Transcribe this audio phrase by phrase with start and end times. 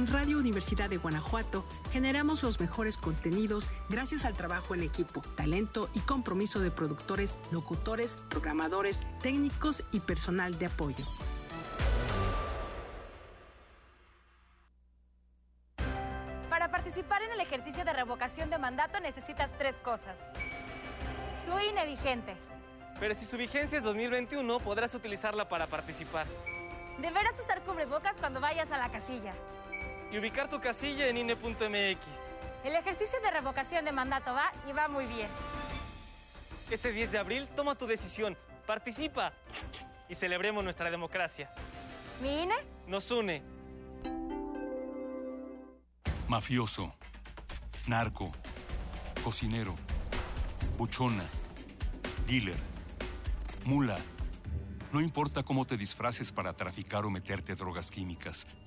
[0.00, 5.90] En Radio Universidad de Guanajuato generamos los mejores contenidos gracias al trabajo en equipo, talento
[5.92, 11.04] y compromiso de productores, locutores, programadores, técnicos y personal de apoyo.
[16.48, 20.16] Para participar en el ejercicio de revocación de mandato necesitas tres cosas.
[21.44, 22.36] Tu INE vigente.
[22.98, 26.26] Pero si su vigencia es 2021, podrás utilizarla para participar.
[27.02, 29.34] Deberás usar cubrebocas cuando vayas a la casilla
[30.10, 32.00] y ubicar tu casilla en INE.mx.
[32.64, 35.28] El ejercicio de revocación de mandato va y va muy bien.
[36.70, 39.32] Este 10 de abril toma tu decisión, participa
[40.08, 41.50] y celebremos nuestra democracia.
[42.20, 42.54] ¿Mi INE?
[42.86, 43.42] Nos une.
[46.28, 46.94] Mafioso,
[47.86, 48.30] narco,
[49.24, 49.74] cocinero,
[50.76, 51.24] buchona,
[52.26, 52.58] dealer,
[53.64, 53.98] mula.
[54.92, 58.46] No importa cómo te disfraces para traficar o meterte drogas químicas.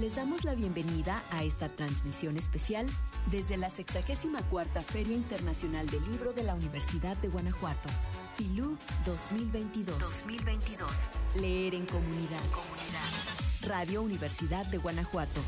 [0.00, 2.84] Les damos la bienvenida a esta transmisión especial
[3.30, 7.88] desde la 64 Feria Internacional del Libro de la Universidad de Guanajuato,
[8.36, 9.96] FILU 2022.
[10.00, 10.90] 2022.
[11.36, 12.40] Leer en comunidad.
[12.50, 13.68] comunidad.
[13.68, 15.40] Radio Universidad de Guanajuato.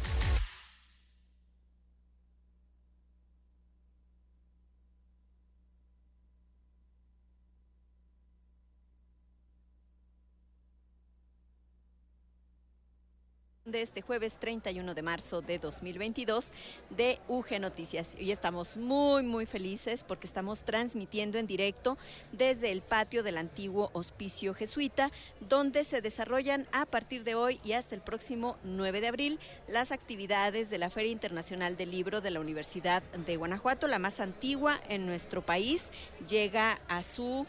[13.83, 16.53] Este jueves 31 de marzo de 2022
[16.91, 18.17] de UG Noticias.
[18.19, 21.99] Y estamos muy, muy felices porque estamos transmitiendo en directo
[22.33, 25.11] desde el patio del antiguo hospicio jesuita,
[25.41, 29.93] donde se desarrollan a partir de hoy y hasta el próximo 9 de abril las
[29.93, 34.81] actividades de la Feria Internacional del Libro de la Universidad de Guanajuato, la más antigua
[34.89, 35.91] en nuestro país,
[36.29, 37.47] llega a su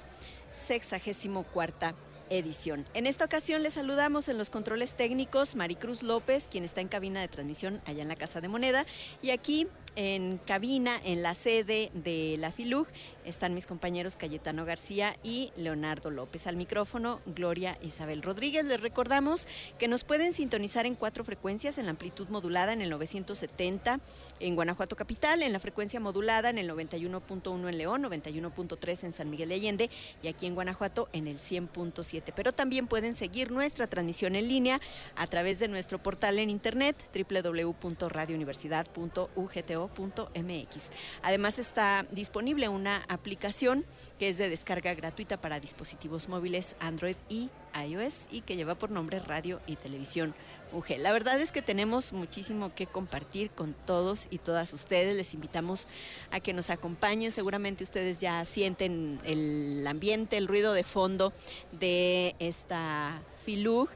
[0.54, 1.96] sexagésimo cuarta
[2.30, 2.86] edición.
[2.94, 7.22] En esta ocasión les saludamos en los controles técnicos Maricruz López, quien está en cabina
[7.22, 8.86] de transmisión allá en la Casa de Moneda,
[9.22, 12.86] y aquí en cabina, en la sede de la FILUG,
[13.26, 16.46] están mis compañeros Cayetano García y Leonardo López.
[16.46, 18.64] Al micrófono, Gloria Isabel Rodríguez.
[18.66, 19.48] Les recordamos
[19.80, 24.00] que nos pueden sintonizar en cuatro frecuencias, en la amplitud modulada en el 970
[24.40, 29.32] en Guanajuato Capital, en la frecuencia modulada en el 91.1 en León, 91.3 en San
[29.32, 29.90] Miguel de Allende
[30.22, 32.34] y aquí en Guanajuato en el 100.7.
[32.36, 34.80] Pero también pueden seguir nuestra transmisión en línea
[35.16, 40.90] a través de nuestro portal en internet www.radiouniversidad.ugto mx
[41.22, 43.86] Además está disponible una aplicación
[44.20, 48.92] que es de descarga gratuita para dispositivos móviles Android y iOS y que lleva por
[48.92, 50.34] nombre Radio y Televisión
[50.74, 50.98] UG.
[50.98, 55.16] La verdad es que tenemos muchísimo que compartir con todos y todas ustedes.
[55.16, 55.88] Les invitamos
[56.32, 57.32] a que nos acompañen.
[57.32, 61.34] Seguramente ustedes ya sienten el ambiente, el ruido de fondo
[61.72, 63.90] de esta FILUG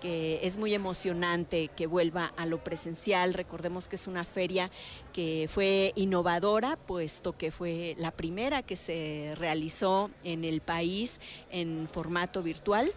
[0.00, 3.34] que es muy emocionante que vuelva a lo presencial.
[3.34, 4.70] Recordemos que es una feria
[5.12, 11.20] que fue innovadora, puesto que fue la primera que se realizó en el país
[11.50, 12.92] en formato virtual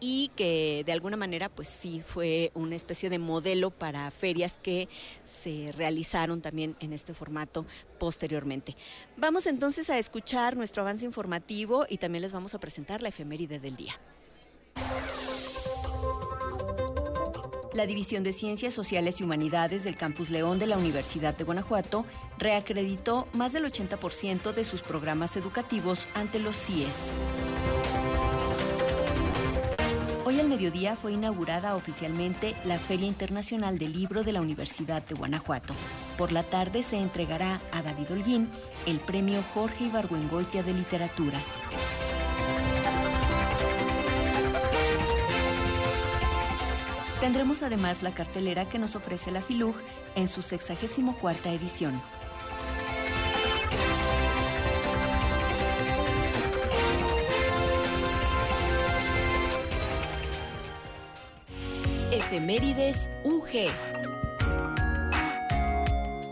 [0.00, 4.88] y que de alguna manera pues sí fue una especie de modelo para ferias que
[5.22, 7.66] se realizaron también en este formato
[7.98, 8.76] posteriormente.
[9.16, 13.60] Vamos entonces a escuchar nuestro avance informativo y también les vamos a presentar la efeméride
[13.60, 14.00] del día.
[17.72, 22.04] La División de Ciencias Sociales y Humanidades del Campus León de la Universidad de Guanajuato
[22.36, 27.12] reacreditó más del 80% de sus programas educativos ante los CIES.
[30.24, 35.14] Hoy al mediodía fue inaugurada oficialmente la Feria Internacional del Libro de la Universidad de
[35.14, 35.72] Guanajuato.
[36.18, 38.48] Por la tarde se entregará a David Holguín
[38.86, 41.40] el premio Jorge Ibargüengoitia de Literatura.
[47.20, 49.74] Tendremos además la cartelera que nos ofrece la FILUG
[50.14, 52.00] en su 64 edición.
[62.10, 63.50] Efemérides UG.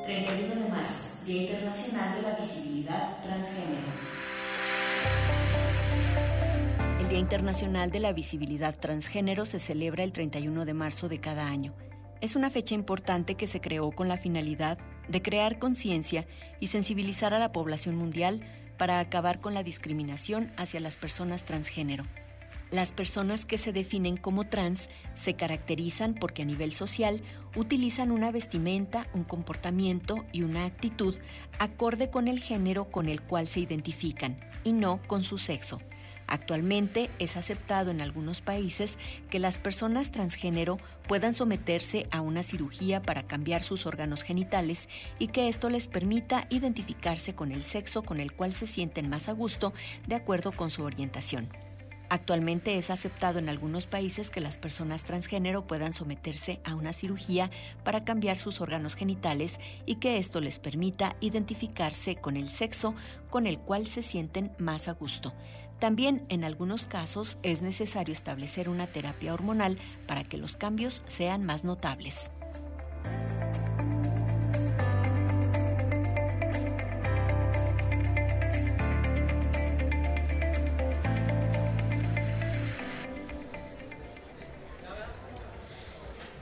[0.06, 4.07] 31 de marzo, Día Internacional de la Visibilidad Transgénero.
[7.08, 11.48] El Día Internacional de la Visibilidad Transgénero se celebra el 31 de marzo de cada
[11.48, 11.72] año.
[12.20, 14.76] es una fecha importante que se creó con la finalidad
[15.08, 16.26] de crear conciencia
[16.60, 18.42] y sensibilizar a la población mundial
[18.76, 22.04] para acabar con la discriminación hacia las personas transgénero.
[22.70, 27.22] Las personas que se definen como trans se caracterizan porque a nivel social
[27.56, 31.16] utilizan una vestimenta, un comportamiento y una actitud
[31.58, 35.80] acorde con el género con el cual se identifican y no con su sexo.
[36.28, 38.98] Actualmente es aceptado en algunos países
[39.30, 45.28] que las personas transgénero puedan someterse a una cirugía para cambiar sus órganos genitales y
[45.28, 49.32] que esto les permita identificarse con el sexo con el cual se sienten más a
[49.32, 49.72] gusto
[50.06, 51.48] de acuerdo con su orientación.
[52.10, 57.50] Actualmente es aceptado en algunos países que las personas transgénero puedan someterse a una cirugía
[57.84, 62.94] para cambiar sus órganos genitales y que esto les permita identificarse con el sexo
[63.28, 65.34] con el cual se sienten más a gusto.
[65.78, 71.44] También en algunos casos es necesario establecer una terapia hormonal para que los cambios sean
[71.44, 72.30] más notables.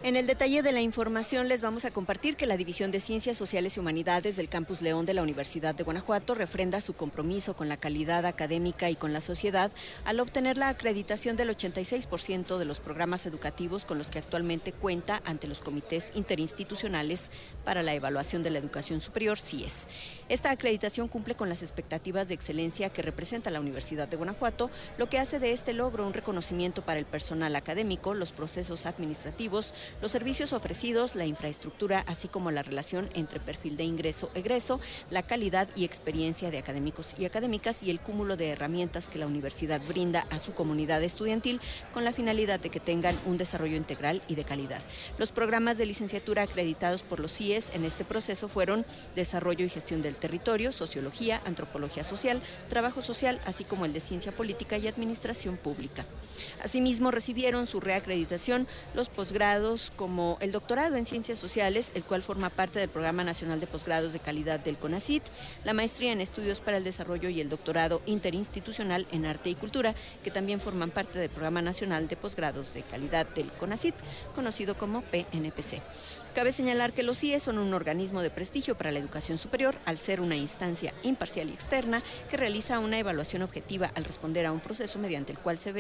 [0.06, 3.36] En el detalle de la información les vamos a compartir que la División de Ciencias
[3.36, 7.68] Sociales y Humanidades del Campus León de la Universidad de Guanajuato refrenda su compromiso con
[7.68, 9.72] la calidad académica y con la sociedad
[10.04, 15.22] al obtener la acreditación del 86% de los programas educativos con los que actualmente cuenta
[15.24, 17.32] ante los comités interinstitucionales
[17.64, 19.88] para la evaluación de la educación superior, CIES.
[20.28, 25.08] Esta acreditación cumple con las expectativas de excelencia que representa la Universidad de Guanajuato, lo
[25.08, 30.12] que hace de este logro un reconocimiento para el personal académico, los procesos administrativos, los
[30.12, 35.84] servicios ofrecidos, la infraestructura, así como la relación entre perfil de ingreso-egreso, la calidad y
[35.84, 40.38] experiencia de académicos y académicas y el cúmulo de herramientas que la universidad brinda a
[40.40, 41.60] su comunidad estudiantil
[41.92, 44.80] con la finalidad de que tengan un desarrollo integral y de calidad.
[45.18, 50.02] Los programas de licenciatura acreditados por los CIES en este proceso fueron Desarrollo y Gestión
[50.02, 55.56] del Territorio, Sociología, Antropología Social, Trabajo Social, así como el de Ciencia Política y Administración
[55.56, 56.04] Pública.
[56.62, 62.50] Asimismo, recibieron su reacreditación los posgrados como el doctorado en Ciencias Sociales, el cual forma
[62.50, 65.22] parte del Programa Nacional de Posgrados de Calidad del CONACIT,
[65.64, 69.94] la maestría en Estudios para el Desarrollo y el doctorado interinstitucional en Arte y Cultura,
[70.24, 73.94] que también forman parte del Programa Nacional de Posgrados de Calidad del CONACIT,
[74.34, 75.82] conocido como PNPC.
[76.36, 79.98] Cabe señalar que los CIE son un organismo de prestigio para la educación superior al
[79.98, 84.60] ser una instancia imparcial y externa que realiza una evaluación objetiva al responder a un
[84.60, 85.72] proceso mediante el cual se,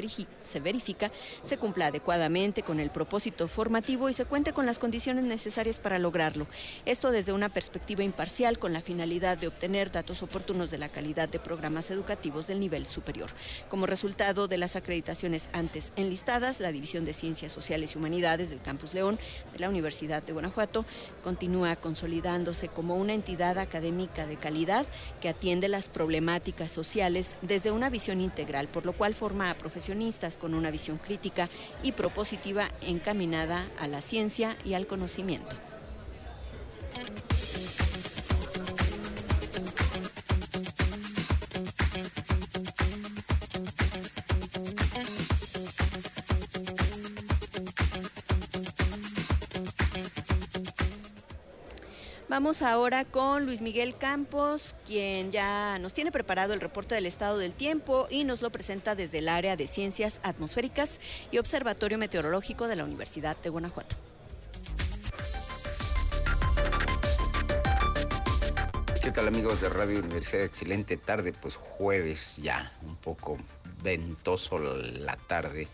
[0.42, 1.10] se verifica
[1.44, 5.98] se cumpla adecuadamente con el propósito formativo y se cuente con las condiciones necesarias para
[5.98, 6.46] lograrlo.
[6.86, 11.28] Esto desde una perspectiva imparcial con la finalidad de obtener datos oportunos de la calidad
[11.28, 13.28] de programas educativos del nivel superior.
[13.68, 18.62] Como resultado de las acreditaciones antes enlistadas, la División de Ciencias Sociales y Humanidades del
[18.62, 19.18] Campus León
[19.52, 20.84] de la Universidad de Guanajuato Guanajuato
[21.24, 24.86] continúa consolidándose como una entidad académica de calidad
[25.20, 30.36] que atiende las problemáticas sociales desde una visión integral, por lo cual forma a profesionistas
[30.36, 31.48] con una visión crítica
[31.82, 35.56] y propositiva encaminada a la ciencia y al conocimiento.
[52.36, 57.38] Vamos ahora con Luis Miguel Campos, quien ya nos tiene preparado el reporte del estado
[57.38, 61.00] del tiempo y nos lo presenta desde el área de Ciencias Atmosféricas
[61.30, 63.96] y Observatorio Meteorológico de la Universidad de Guanajuato.
[69.02, 70.44] ¿Qué tal amigos de Radio Universidad?
[70.44, 73.38] Excelente tarde, pues jueves ya, un poco
[73.82, 75.68] ventoso la tarde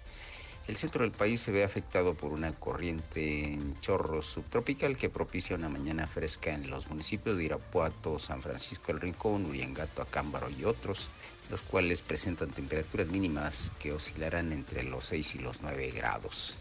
[0.69, 5.57] el centro del país se ve afectado por una corriente en chorro subtropical que propicia
[5.57, 10.65] una mañana fresca en los municipios de Irapuato, San Francisco el Rincón, Uriangato, Acámbaro y
[10.65, 11.09] otros,
[11.51, 16.59] los cuales presentan temperaturas mínimas que oscilarán entre los 6 y los 9 grados.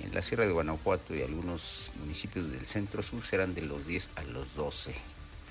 [0.00, 4.10] En la Sierra de Guanajuato y algunos municipios del centro sur serán de los 10
[4.16, 4.94] a los 12.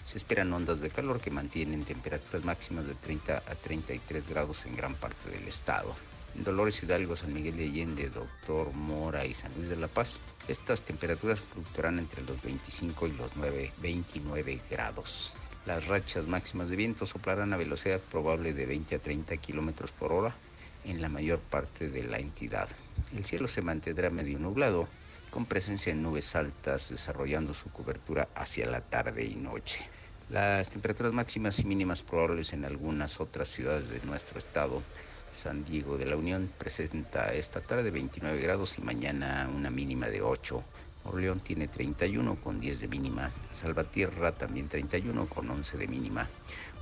[0.05, 4.75] Se esperan ondas de calor que mantienen temperaturas máximas de 30 a 33 grados en
[4.77, 5.93] gran parte del estado.
[6.35, 10.19] Dolores Hidalgo, San Miguel de Allende, Doctor Mora y San Luis de la Paz.
[10.47, 15.33] Estas temperaturas fluctuarán entre los 25 y los 9, 29 grados.
[15.65, 20.13] Las rachas máximas de viento soplarán a velocidad probable de 20 a 30 kilómetros por
[20.13, 20.35] hora
[20.85, 22.69] en la mayor parte de la entidad.
[23.15, 24.88] El cielo se mantendrá medio nublado,
[25.29, 29.81] con presencia de nubes altas desarrollando su cobertura hacia la tarde y noche.
[30.29, 34.81] Las temperaturas máximas y mínimas probables en algunas otras ciudades de nuestro estado
[35.31, 40.21] San Diego de la Unión presenta esta tarde 29 grados y mañana una mínima de
[40.21, 40.63] 8.
[41.05, 43.31] Orleón tiene 31 con 10 de mínima.
[43.51, 46.27] Salvatierra también 31 con 11 de mínima.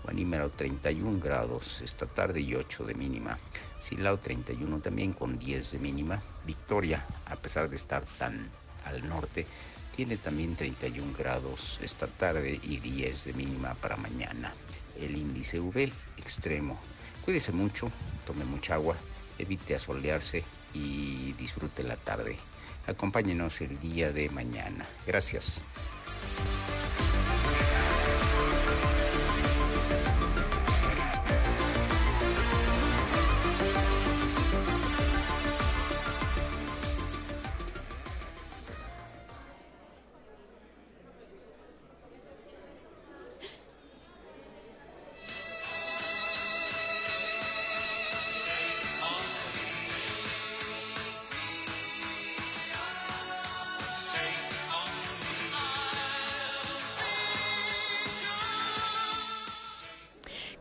[0.03, 3.37] Guanímero 31 grados esta tarde y 8 de mínima.
[3.79, 6.21] Silao 31 también con 10 de mínima.
[6.45, 8.49] Victoria, a pesar de estar tan
[8.85, 9.45] al norte,
[9.95, 14.53] tiene también 31 grados esta tarde y 10 de mínima para mañana.
[14.99, 16.79] El índice UV extremo.
[17.25, 17.91] Cuídese mucho,
[18.25, 18.95] tome mucha agua,
[19.37, 22.37] evite asolearse y disfrute la tarde.
[22.87, 24.85] Acompáñenos el día de mañana.
[25.05, 25.63] Gracias.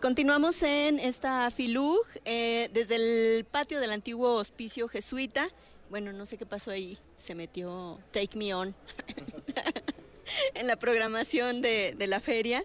[0.08, 5.50] Continuamos en esta FILUG eh, desde el patio del antiguo hospicio jesuita.
[5.90, 8.74] Bueno, no sé qué pasó ahí, se metió Take Me On
[10.54, 12.64] en la programación de, la feria.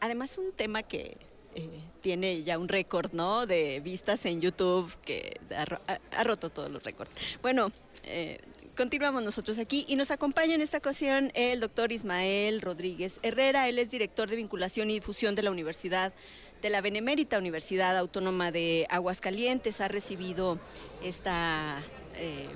[0.00, 1.18] Además, un tema que
[1.54, 1.68] eh,
[2.00, 3.44] tiene ya un récord, ¿no?
[3.44, 7.12] De vistas en YouTube que ha, ha roto todos los récords.
[7.42, 7.70] Bueno,
[8.04, 8.40] eh,
[8.76, 13.68] continuamos nosotros aquí y nos acompaña en esta ocasión el doctor Ismael Rodríguez Herrera.
[13.68, 16.12] Él es director de vinculación y difusión de la Universidad
[16.60, 19.80] de la Benemérita Universidad Autónoma de Aguascalientes.
[19.80, 20.58] Ha recibido
[21.02, 21.82] esta
[22.16, 22.48] eh,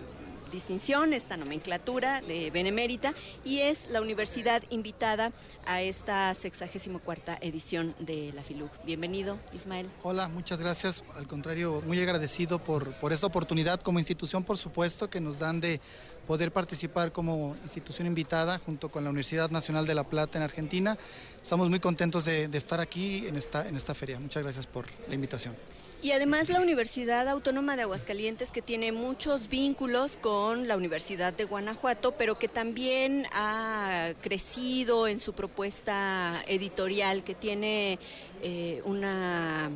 [0.50, 5.32] distinción, esta nomenclatura de Benemérita y es la universidad invitada
[5.64, 8.70] a esta 64 edición de la FILUG.
[8.84, 9.88] Bienvenido, Ismael.
[10.02, 11.04] Hola, muchas gracias.
[11.16, 15.60] Al contrario, muy agradecido por, por esta oportunidad como institución, por supuesto, que nos dan
[15.60, 15.80] de
[16.30, 20.96] poder participar como institución invitada junto con la Universidad Nacional de La Plata en Argentina.
[21.42, 24.20] Estamos muy contentos de, estar aquí en esta, en esta feria.
[24.20, 25.56] Muchas gracias por la invitación.
[26.02, 31.46] Y además la Universidad Autónoma de Aguascalientes que tiene muchos vínculos con la Universidad de
[31.46, 37.98] Guanajuato, pero que también ha crecido en su propuesta editorial, que tiene
[38.40, 39.72] eh, una,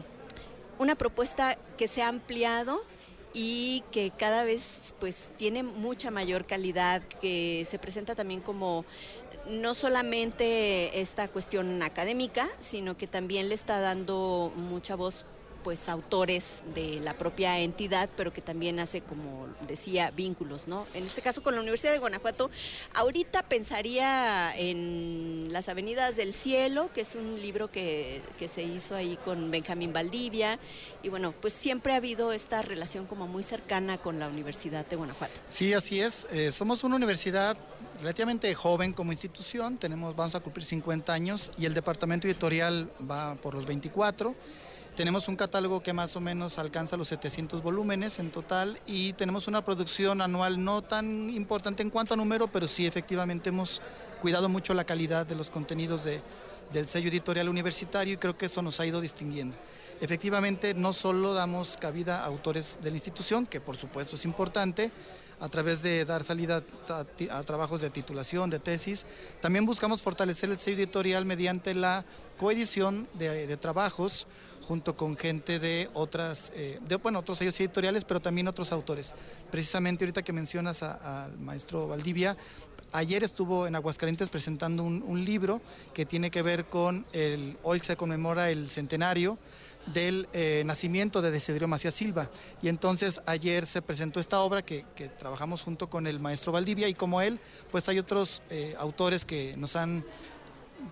[0.79, 2.85] una propuesta que se ha ampliado
[3.35, 8.85] y que cada vez pues tiene mucha mayor calidad, que se presenta también como
[9.49, 15.27] no solamente esta cuestión académica, sino que también le está dando mucha voz
[15.65, 20.87] pues autores de la propia entidad, pero que también hace, como decía, vínculos, ¿no?
[20.95, 22.51] En este caso con la Universidad de Guanajuato,
[22.93, 28.95] ahorita pensaría en Las Avenidas del Cielo, que es un libro que, que se hizo
[28.95, 30.59] ahí con Benjamín Valdivia,
[31.03, 34.97] y bueno, pues siempre ha habido esta relación como muy cercana con la Universidad de
[34.97, 35.41] Guanajuato.
[35.47, 36.27] Sí, así es.
[36.31, 37.57] Eh, somos una universidad
[38.01, 43.35] relativamente joven como institución, tenemos, vamos a cumplir 50 años y el departamento editorial va
[43.37, 44.35] por los 24.
[44.97, 49.49] Tenemos un catálogo que más o menos alcanza los 700 volúmenes en total y tenemos
[49.49, 53.83] una producción anual no tan importante en cuanto a número, pero sí efectivamente hemos
[54.21, 56.23] cuidado mucho la calidad de los contenidos de,
[56.73, 59.57] del sello editorial universitario y creo que eso nos ha ido distinguiendo.
[60.01, 64.93] Efectivamente, no solo damos cabida a autores de la institución, que por supuesto es importante,
[65.41, 69.05] a través de dar salida a, trabajos de titulación, de tesis.
[69.43, 72.05] También buscamos fortalecer el sello editorial mediante la
[72.39, 74.29] coedición de trabajos
[74.65, 79.13] junto con gente de otras, eh, de, bueno, otros sellos editoriales, pero también otros autores.
[79.51, 82.37] Precisamente ahorita que mencionas al maestro Valdivia,
[82.93, 85.61] ayer estuvo en Aguascalientes presentando un, libro
[85.93, 89.39] que tiene que ver con el, hoy se conmemora el centenario
[89.87, 92.31] del eh, nacimiento de Desiderio Macías Silva.
[92.63, 96.89] Y entonces ayer se presentó esta obra que, que, trabajamos junto con el maestro Valdivia
[96.89, 97.39] y como él,
[97.71, 100.05] pues hay otros eh, autores que nos han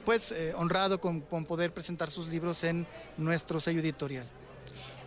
[0.04, 2.86] pues eh, honrado con, con, poder presentar sus libros en
[3.16, 4.26] nuestro sello editorial.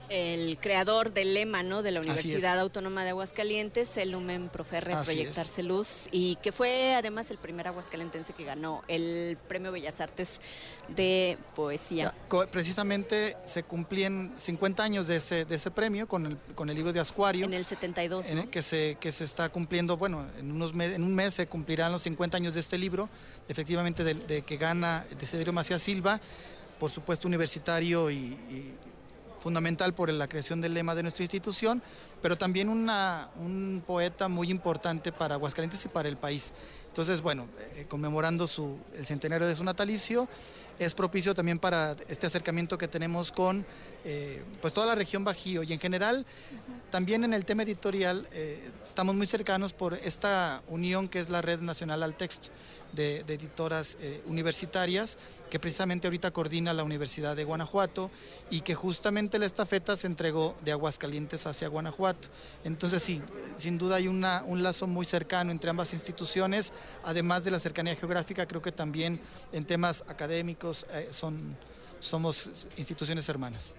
[0.10, 1.82] El creador del lema ¿no?
[1.82, 5.68] de la Universidad Autónoma de Aguascalientes, el Lumen Proferre Así Proyectarse es.
[5.68, 10.40] Luz, y que fue además el primer aguascalentense que ganó el Premio Bellas Artes
[10.90, 12.14] de Poesía.
[12.30, 16.76] Ya, precisamente se cumplían 50 años de ese, de ese premio con el, con el
[16.76, 17.46] libro de Ascuario.
[17.46, 18.28] En el 72.
[18.28, 18.42] En ¿no?
[18.44, 21.92] el que, se, que se está cumpliendo, bueno, en, unos en un mes se cumplirán
[21.92, 23.10] los 50 años de este libro,
[23.48, 26.22] efectivamente de, de que gana Desiderio Macías Silva,
[26.80, 28.76] por supuesto universitario y, y
[29.46, 31.80] fundamental por la creación del lema de nuestra institución,
[32.20, 36.52] pero también un poeta muy importante para Aguascalientes y para el país.
[36.88, 40.28] Entonces, bueno, eh, conmemorando su, el centenario de su natalicio,
[40.80, 43.66] es propicio también para este acercamiento que tenemos con
[44.04, 46.26] eh, pues toda la región Bajío y en general
[46.92, 51.42] también en el tema editorial eh, estamos muy cercanos por esta unión que es la
[51.42, 52.50] Red Nacional al Texto
[52.96, 55.18] de, editoras eh, universitarias,
[55.50, 58.10] que precisamente ahorita coordina la Universidad de Guanajuato
[58.50, 62.30] y que justamente la estafeta se entregó de Aguascalientes hacia Guanajuato.
[62.64, 63.22] Entonces sí,
[63.58, 66.72] sin duda hay una, un lazo muy cercano entre ambas instituciones,
[67.04, 69.20] además de la cercanía geográfica, creo que también
[69.52, 71.58] en temas académicos eh, son,
[72.00, 73.74] somos instituciones hermanas.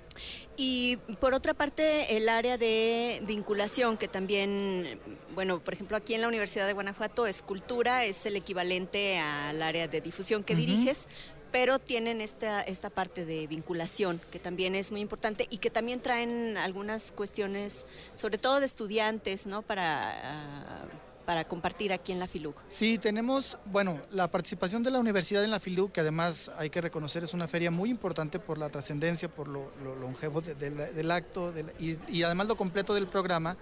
[0.57, 4.99] Y por otra parte, el área de vinculación, que también,
[5.35, 9.89] bueno, por ejemplo, aquí en la Universidad de Guanajuato, Escultura es el equivalente al área
[9.89, 11.07] de difusión que diriges,
[11.53, 16.01] pero tienen esta, esta parte de vinculación, que también es muy importante y que también
[16.01, 19.63] traen algunas cuestiones, sobre todo de estudiantes, ¿no?
[19.63, 20.89] Para
[21.27, 22.55] para compartir aquí en la FILUG.
[22.69, 26.81] Sí, tenemos, bueno, la participación de la universidad en la FILUG, que además hay que
[26.81, 32.23] reconocer es una feria muy importante por la trascendencia, por lo, longevo del acto y,
[32.23, 33.57] además lo completo del programa.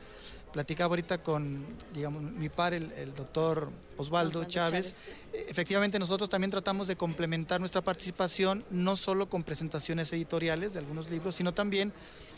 [0.52, 4.94] Platicaba ahorita con, digamos, mi par, el, doctor Osvaldo, Chávez.
[5.33, 11.11] Efectivamente, nosotros también tratamos de complementar nuestra participación, no solo con presentaciones editoriales de algunos
[11.11, 11.92] libros, sino también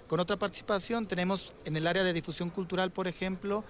[0.09, 3.65] con otra participación tenemos en el área de difusión cultural, por ejemplo,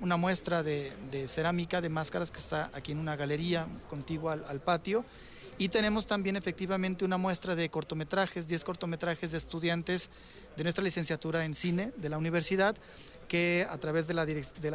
[0.00, 0.92] una muestra de,
[1.28, 5.04] cerámica de máscaras que está aquí en una galería contigua al, patio.
[5.58, 10.08] Y tenemos también efectivamente una muestra de cortometrajes, 10 cortometrajes de estudiantes
[10.56, 12.74] de nuestra licenciatura en cine de la universidad,
[13.28, 14.24] que a través de la,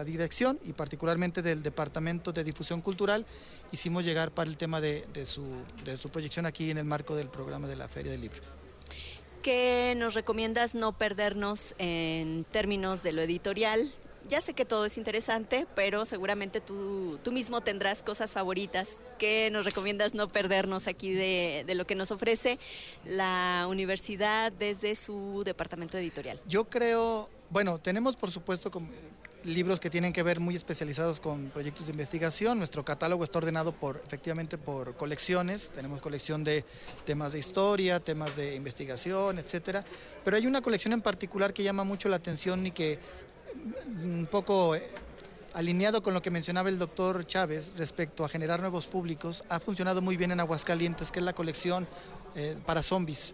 [0.03, 3.25] dirección y particularmente del Departamento de Difusión Cultural
[3.72, 7.75] hicimos llegar para el tema de su proyección aquí en el marco del programa de
[7.75, 8.66] la Feria del Libro.
[9.47, 13.93] ¿Qué nos recomiendas no perdernos en términos de lo editorial?
[14.27, 18.97] Ya sé que todo es interesante, pero seguramente tú, tú mismo tendrás cosas favoritas.
[19.17, 22.59] ¿Qué nos recomiendas no perdernos aquí de, de lo que nos ofrece
[23.05, 26.41] la universidad desde su departamento editorial?
[26.45, 28.89] Yo creo, bueno, tenemos por supuesto como
[29.44, 32.58] libros que tienen que ver muy especializados con proyectos de investigación.
[32.58, 35.70] Nuestro catálogo está ordenado por, efectivamente por colecciones.
[35.70, 36.65] Tenemos colección de
[37.06, 39.86] temas de historia, temas de investigación, etcétera.
[40.24, 43.00] Pero hay una colección en particular que llama mucho la atención y que
[43.86, 44.84] mm, un poco eh,
[45.54, 50.02] alineado con lo que mencionaba el doctor Chávez respecto a generar nuevos públicos, ha funcionado
[50.02, 51.88] muy bien en Aguascalientes, que es la colección
[52.36, 53.34] eh, para zombies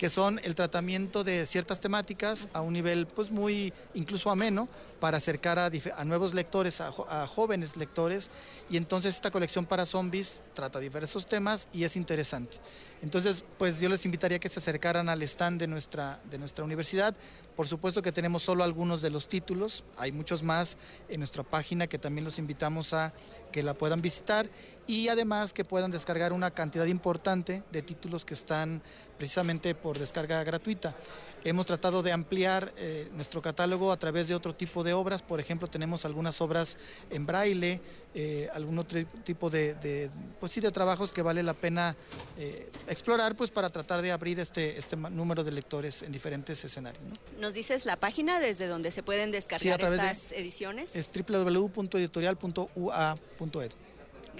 [0.00, 4.66] que son el tratamiento de ciertas temáticas a un nivel pues muy incluso ameno
[4.98, 5.70] para acercar a,
[6.06, 8.30] nuevos lectores, a, jóvenes lectores
[8.70, 12.56] y entonces esta colección para zombies trata diversos temas y es interesante.
[13.02, 16.64] Entonces, pues yo les invitaría a que se acercaran al stand de nuestra, de nuestra
[16.64, 17.14] universidad.
[17.54, 20.78] Por supuesto que tenemos solo algunos de los títulos, hay muchos más
[21.10, 23.12] en nuestra página que también los invitamos a
[23.52, 24.48] que la puedan visitar
[24.90, 28.82] y además que puedan descargar una cantidad importante de títulos que están
[29.16, 30.96] precisamente por descarga gratuita.
[31.44, 35.38] Hemos tratado de ampliar eh, nuestro catálogo a través de otro tipo de obras, por
[35.38, 36.76] ejemplo tenemos algunas obras
[37.08, 37.80] en braille,
[38.16, 41.94] eh, algún otro tipo de, pues sí, de trabajos que vale la pena
[42.36, 47.04] eh, explorar pues para tratar de abrir este, este número de lectores en diferentes escenarios.
[47.38, 50.96] ¿Nos dices la página desde donde se pueden descargar estas ediciones?
[50.96, 53.89] Es www.editorial.ua.edu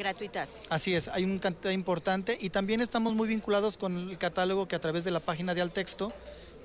[0.01, 0.67] gratuitas.
[0.71, 4.75] Así es, hay un cantidad importante y también estamos muy vinculados con el catálogo que
[4.75, 6.13] a través de la página de Altexto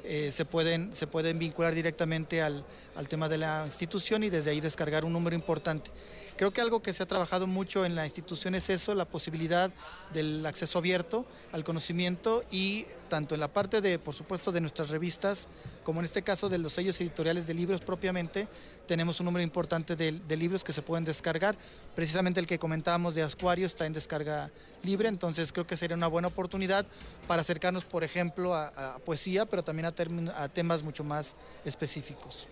[0.04, 2.64] eh, se, pueden, se vincular directamente al,
[2.96, 5.92] al tema de la institución y desde ahí descargar un número importante.
[6.38, 9.72] Creo que algo que se ha trabajado mucho en la institución es eso, la posibilidad
[10.14, 14.90] del acceso abierto al conocimiento y tanto en la parte de, por supuesto, de nuestras
[14.90, 15.48] revistas,
[15.84, 18.48] como en este caso de los sellos editoriales de libros propiamente,
[18.86, 21.56] tenemos un número importante de, libros que se pueden descargar.
[21.96, 24.52] Precisamente el que comentábamos de Ascuario está en descarga
[24.84, 26.86] libre, entonces creo que sería una buena oportunidad
[27.28, 32.48] para acercarnos, por ejemplo, a, poesía, pero también a, a temas mucho más específicos.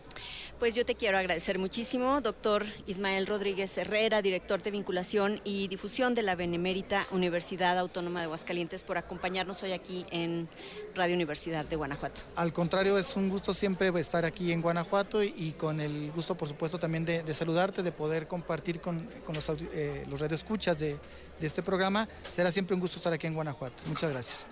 [0.60, 6.16] Pues yo te quiero agradecer muchísimo, doctor Ismael Rodríguez Herrera, director de vinculación y difusión
[6.16, 10.48] de la Benemérita Universidad Autónoma de Aguascalientes, por acompañarnos hoy aquí en
[10.96, 12.22] Radio Universidad de Guanajuato.
[12.36, 16.48] Al contrario, es un gusto siempre estar aquí en Guanajuato y, con el gusto, por
[16.48, 20.98] supuesto, también de, saludarte, de poder compartir con, los, eh, los radioescuchas de,
[21.40, 22.08] de este programa.
[22.32, 23.84] Será siempre un gusto estar aquí en Guanajuato.
[23.88, 24.46] Muchas gracias.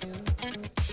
[0.00, 0.85] Gracias.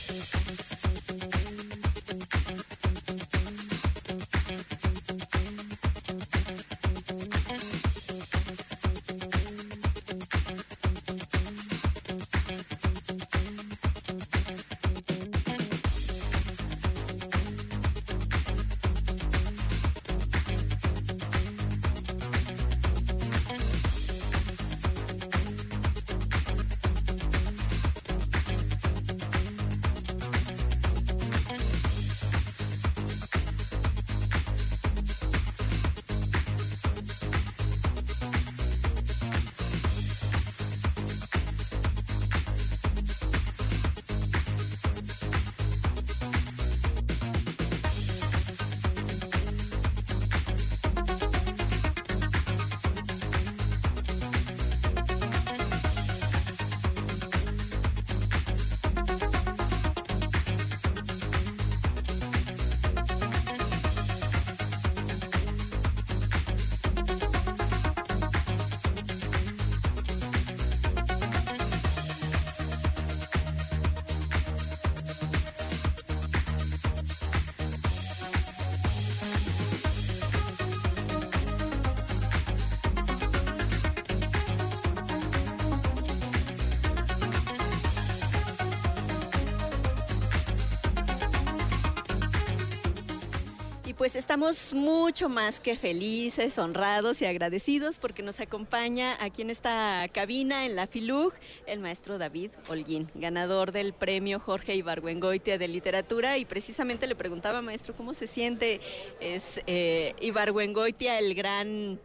[94.03, 100.05] Pues estamos mucho más que felices, honrados y agradecidos porque nos acompaña aquí en esta
[100.11, 101.31] cabina, en la FILUG,
[101.67, 106.37] el maestro David Holguín, ganador del premio Jorge Ibargüengoitia de literatura.
[106.37, 108.81] Y precisamente le preguntaba, maestro, ¿cómo se siente?
[109.21, 111.97] Es eh, el gran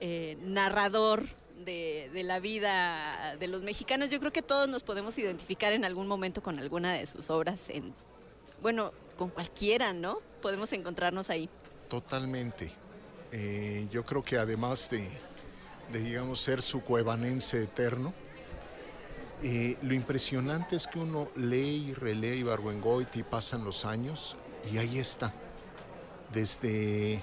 [0.00, 1.26] eh, narrador
[1.64, 4.10] de, la vida de los mexicanos.
[4.10, 7.70] Yo creo que todos nos podemos identificar en algún momento con alguna de sus obras,
[7.70, 7.92] en,
[8.62, 10.20] bueno, con cualquiera, ¿no?
[10.40, 11.50] Podemos encontrarnos ahí.
[11.90, 12.72] Totalmente.
[13.30, 15.06] Eh, yo creo que además de,
[15.92, 18.14] digamos, ser su cuevanense eterno,
[19.42, 24.36] eh, lo impresionante es que uno lee y relee Ibargüengoit y pasan los años
[24.72, 25.34] y ahí está.
[26.32, 27.22] Desde,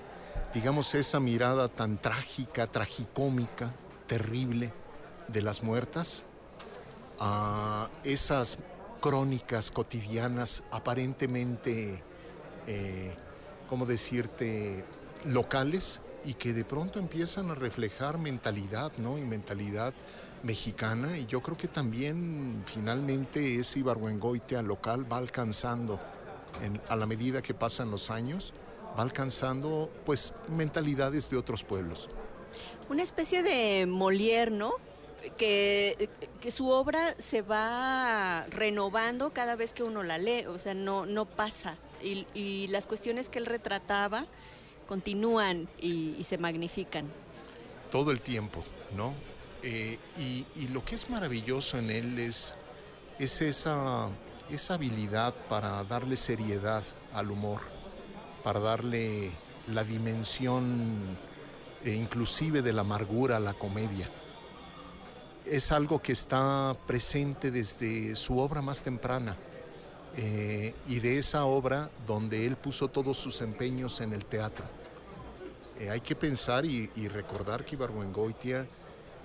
[0.54, 3.74] digamos, esa mirada tan trágica, tragicómica,
[4.06, 4.72] terrible
[5.30, 6.26] de las muertas,
[7.20, 8.60] a esas
[9.00, 12.04] crónicas cotidianas aparentemente,
[12.68, 13.14] eh,
[13.70, 14.84] ¿cómo decirte?,
[15.26, 19.18] locales y que de pronto empiezan a reflejar mentalidad, ¿no?
[19.18, 19.94] Y mentalidad
[20.44, 26.00] mexicana y yo creo que también finalmente ese Ibargüengoitia local va alcanzando,
[26.90, 28.54] a la medida que pasan los años,
[28.98, 32.10] va alcanzando pues mentalidades de otros pueblos.
[32.90, 34.74] Una especie de Molière, ¿no?
[35.38, 40.74] Que, que, su obra se va renovando cada vez que uno la lee, o sea,
[40.74, 41.78] no, no pasa.
[42.02, 44.28] Y, las cuestiones que él retrataba
[44.88, 47.06] continúan y, se magnifican.
[47.92, 48.64] Todo el tiempo,
[48.96, 49.14] ¿no?
[49.64, 52.54] Eh, y, lo que es maravilloso en él es,
[53.20, 54.10] es esa,
[54.50, 57.62] esa habilidad para darle seriedad al humor,
[58.44, 59.32] para darle
[59.68, 61.18] la dimensión
[61.84, 64.10] e inclusive de la amargura a la comedia.
[65.50, 69.38] Es algo que está presente desde su obra más temprana
[70.18, 74.66] eh, y de esa obra donde él puso todos sus empeños en el teatro.
[75.80, 78.68] Eh, hay que pensar y, recordar que Ibargüengoitia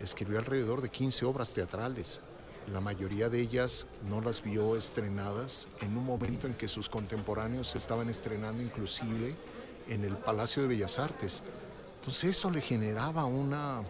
[0.00, 2.20] escribió alrededor de 15 obras teatrales.
[2.72, 7.74] La mayoría de ellas no las vio estrenadas en un momento en que sus contemporáneos
[7.74, 9.34] estaban estrenando inclusive
[9.88, 11.42] en el Palacio de Bellas Artes.
[11.98, 13.82] Entonces eso le generaba una,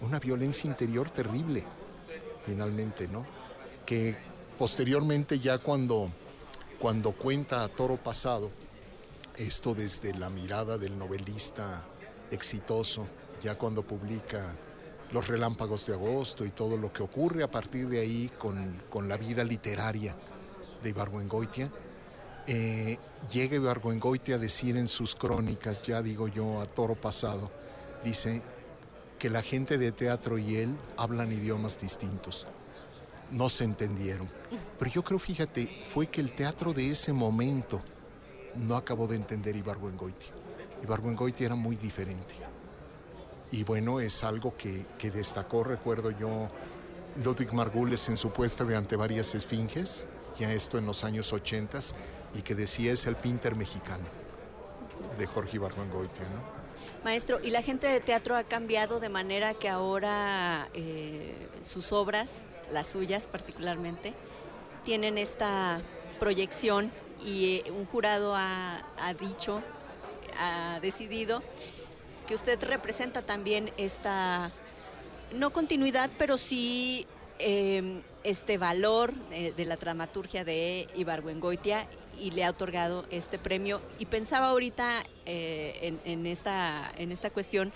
[0.00, 1.64] una violencia interior terrible,
[2.46, 3.26] finalmente, ¿no?
[3.84, 4.16] Que
[4.58, 6.10] posteriormente ya cuando,
[6.78, 8.50] cuando cuenta a Toro Pasado,
[9.36, 11.82] esto desde la mirada del novelista
[12.30, 13.06] exitoso,
[13.42, 14.54] ya cuando publica
[15.12, 19.08] Los Relámpagos de Agosto y todo lo que ocurre a partir de ahí con, con
[19.08, 20.16] la vida literaria
[20.82, 21.70] de Ibargüengoitia,
[22.46, 22.98] eh,
[23.32, 27.50] llega Ibargüengoitia a decir en sus crónicas, ya digo yo a toro pasado,
[28.04, 28.42] dice
[29.20, 32.46] que la gente de teatro y él hablan idiomas distintos.
[33.30, 34.28] No se entendieron.
[34.78, 37.82] Pero yo creo, fíjate, fue que el teatro de ese momento
[38.56, 40.32] no acabó de entender Ibargüengoitia.
[40.82, 42.34] Ibargüengoitia era muy diferente.
[43.52, 46.48] Y bueno, es algo que, que destacó, recuerdo yo,
[47.22, 50.06] Ludwig Margules en su puesta de ante varias esfinges,
[50.38, 51.78] ya esto en los años 80
[52.34, 54.04] y que decía es el pinter mexicano
[55.18, 56.59] de Jorge Ibargüengoitia, ¿no?
[57.04, 62.44] Maestro, ¿y la gente de teatro ha cambiado de manera que ahora eh, sus obras,
[62.70, 64.12] las suyas particularmente,
[64.84, 65.80] tienen esta
[66.18, 66.92] proyección
[67.24, 68.82] y eh, un jurado ha,
[69.18, 69.62] dicho,
[70.38, 71.42] ha decidido
[72.28, 74.52] que usted representa también esta,
[75.32, 77.06] no continuidad, pero sí
[77.38, 81.86] eh, este valor de la dramaturgia de Ibargüengoitia
[82.20, 83.80] y le ha otorgado este premio.
[83.98, 87.72] Y pensaba ahorita eh, en, en, esta, en esta cuestión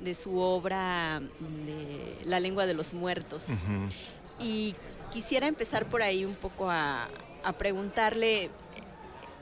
[0.00, 1.20] de su obra
[1.66, 3.48] de La lengua de los muertos.
[3.48, 3.92] Uh -huh.
[4.40, 4.74] Y
[5.12, 7.08] quisiera empezar por ahí un poco a,
[7.44, 8.50] a, preguntarle,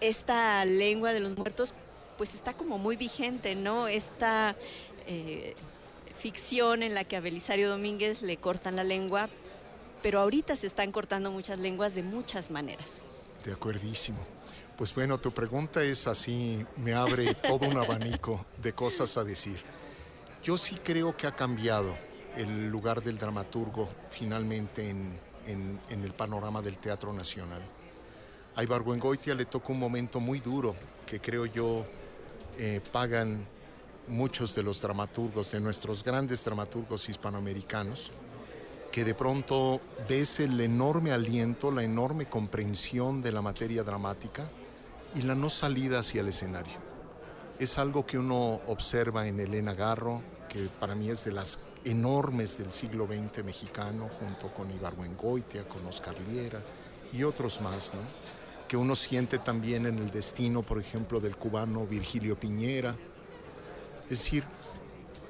[0.01, 1.75] esta lengua de los muertos
[2.19, 3.89] pues está como muy vigente, ¿no?
[3.89, 4.57] Esta
[5.07, 5.55] eh,
[6.19, 9.29] ficción en la que a Belisario Domínguez le cortan la lengua,
[10.03, 12.89] pero ahorita se están cortando muchas lenguas de muchas maneras.
[13.45, 14.19] De acuerdísimo.
[14.77, 19.63] Pues bueno, tu pregunta es así, me abre todo un abanico de cosas a decir.
[20.43, 21.97] Yo sí creo que ha cambiado
[22.37, 27.61] el lugar del dramaturgo finalmente en, en, el panorama del Teatro Nacional.
[28.55, 30.75] A Ibargüengoitia le tocó un momento muy duro
[31.07, 31.85] que creo yo
[32.59, 33.47] eh, pagan
[34.09, 38.11] muchos de los dramaturgos, de nuestros grandes dramaturgos hispanoamericanos,
[38.93, 44.45] que de pronto ves el enorme aliento, la enorme comprensión de la materia dramática
[45.15, 46.75] y la no salida hacia el escenario.
[47.59, 52.59] Es algo que uno observa en Elena Garro, que para mí es de las enormes
[52.59, 56.63] del siglo XX mexicano, junto con Ibargüengoitia, con Oscar Liera
[57.15, 58.01] y otros más, ¿no?
[58.69, 62.95] que uno siente también en el destino, por ejemplo, del cubano Virgilio Piñera.
[64.05, 64.45] Es decir,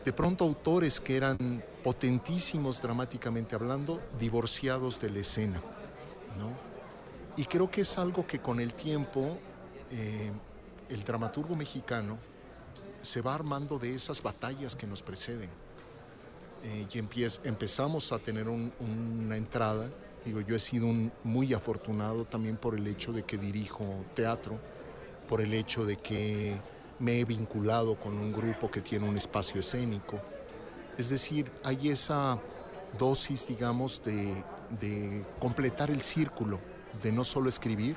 [0.05, 5.61] de pronto autores que eran potentísimos dramáticamente hablando, divorciados de la escena.
[7.37, 9.39] Y creo que es algo que con el tiempo
[9.91, 10.31] eh,
[10.89, 12.19] el dramaturgo mexicano
[13.01, 15.51] se va armando de esas batallas que nos preceden.
[16.65, 16.99] Eh, y
[17.49, 19.91] empezamos a tener una entrada.
[20.25, 20.87] Digo, yo he sido
[21.25, 24.59] muy afortunado también por el hecho de que dirijo teatro,
[25.29, 26.57] por el hecho de que
[27.01, 30.21] me he vinculado con un grupo que tiene un espacio escénico.
[30.99, 32.39] Es decir, hay esa
[32.99, 34.45] dosis, digamos, de,
[35.39, 36.61] completar el círculo,
[37.03, 37.97] de no solo escribir,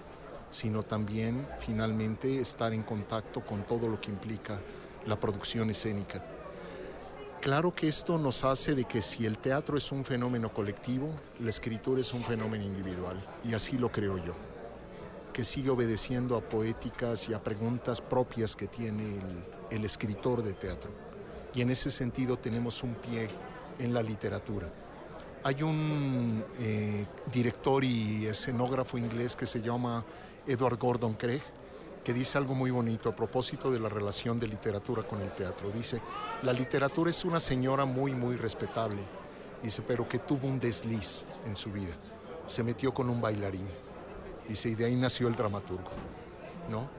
[0.49, 4.59] sino también finalmente estar en contacto con todo lo que implica
[5.05, 6.23] la producción escénica.
[7.41, 11.49] Claro que esto nos hace de que si el teatro es un fenómeno colectivo, la
[11.49, 14.33] escritura es un fenómeno individual, y así lo creo yo,
[15.31, 19.19] que sigue obedeciendo a poéticas y a preguntas propias que tiene
[19.69, 21.04] el, escritor de teatro.
[21.55, 23.29] Y en ese sentido tenemos un pie
[23.79, 24.69] en la literatura.
[25.43, 30.03] Hay un eh, director y escenógrafo inglés que se llama
[30.45, 31.41] Edward Gordon Craig,
[32.03, 35.71] que dice algo muy bonito a propósito de la relación de literatura con el teatro.
[35.71, 36.01] Dice,
[36.43, 39.01] la literatura es una señora muy, muy respetable,
[39.63, 41.93] dice, pero que tuvo un desliz en su vida.
[42.47, 43.67] Se metió con un bailarín,
[44.47, 45.89] dice, y de ahí nació el dramaturgo,
[46.69, 46.89] ¿no?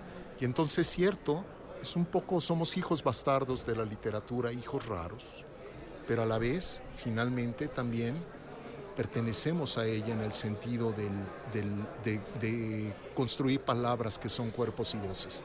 [0.41, 1.45] Y entonces, cierto,
[1.95, 5.45] un poco, somos hijos bastardos de la literatura, hijos raros,
[6.09, 8.15] pero a la vez, finalmente, también
[8.97, 15.45] pertenecemos a ella en el sentido de, construir palabras que son cuerpos y voces.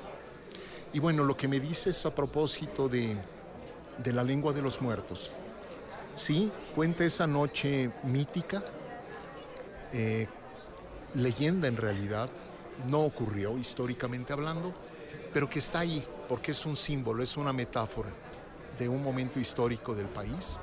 [0.93, 3.17] Y bueno, lo que me dices a propósito de,
[4.05, 5.31] la lengua de los muertos.
[6.15, 8.63] Sí, cuenta esa noche mítica,
[9.93, 10.27] eh,
[11.13, 12.29] leyenda en realidad,
[12.87, 14.73] no ocurrió históricamente hablando,
[15.33, 18.07] pero que está ahí porque es un símbolo, es una metáfora
[18.79, 20.57] de un momento histórico del país,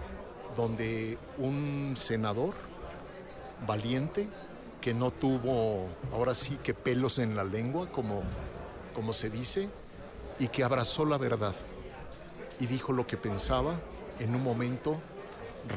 [0.57, 2.55] donde un senador
[3.67, 4.31] valiente,
[4.81, 8.23] que no tuvo ahora sí que pelos en la lengua, como,
[8.95, 9.69] como se dice,
[10.39, 11.55] y que abrazó la verdad
[12.59, 13.75] y dijo lo que pensaba
[14.21, 14.99] en un momento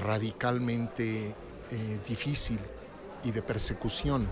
[0.05, 1.35] radicalmente
[1.69, 2.59] eh, difícil
[3.25, 4.25] y de persecución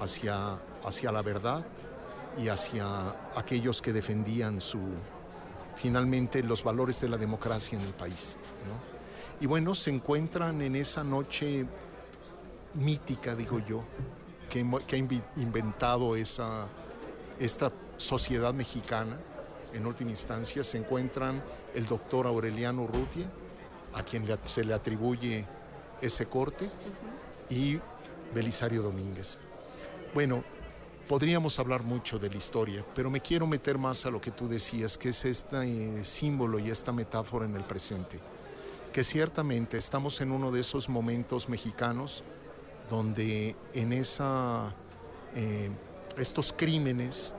[0.00, 1.62] hacia, hacia la verdad
[2.38, 4.80] y hacia aquellos que defendían su,
[5.76, 8.36] finalmente los valores de la democracia en el país.
[9.40, 11.66] Y bueno, se encuentran en esa noche
[12.74, 13.84] mítica, digo yo,
[14.48, 16.68] que, ha inventado esa,
[17.38, 19.18] esta sociedad mexicana.
[19.72, 21.42] En última instancia se encuentran
[21.74, 23.28] el doctor Aureliano Rutia,
[23.92, 25.46] a quien se le atribuye
[26.00, 26.68] ese corte,
[27.50, 27.80] y
[28.32, 29.40] Belisario Domínguez.
[30.12, 30.44] Bueno,
[31.08, 34.48] podríamos hablar mucho de la historia, pero me quiero meter más a lo que tú
[34.48, 38.20] decías, que es este eh, símbolo y esta metáfora en el presente.
[38.92, 42.24] Que ciertamente estamos en uno de esos momentos mexicanos
[42.88, 44.74] donde en esa,
[45.34, 45.70] eh,
[46.16, 47.34] estos crímenes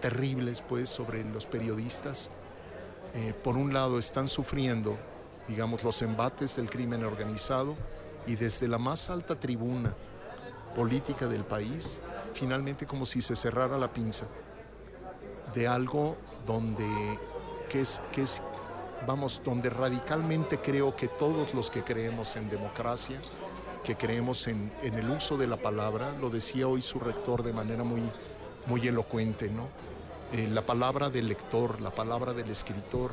[0.00, 2.30] terribles pues sobre los periodistas,
[3.14, 4.96] eh, por un lado están sufriendo,
[5.48, 7.76] digamos, los embates del crimen organizado
[8.26, 9.94] y desde la más alta tribuna
[10.74, 12.00] política del país,
[12.34, 14.26] finalmente como si se cerrara la pinza
[15.54, 16.16] de algo
[16.46, 16.86] donde,
[17.68, 18.42] que es, que es,
[19.06, 23.20] vamos, donde radicalmente creo que todos los que creemos en democracia,
[23.84, 27.82] que creemos en, el uso de la palabra, lo decía hoy su rector de manera
[27.82, 28.02] muy,
[28.66, 29.68] muy elocuente, ¿no?
[30.32, 33.12] Eh, la palabra del lector, la palabra del escritor,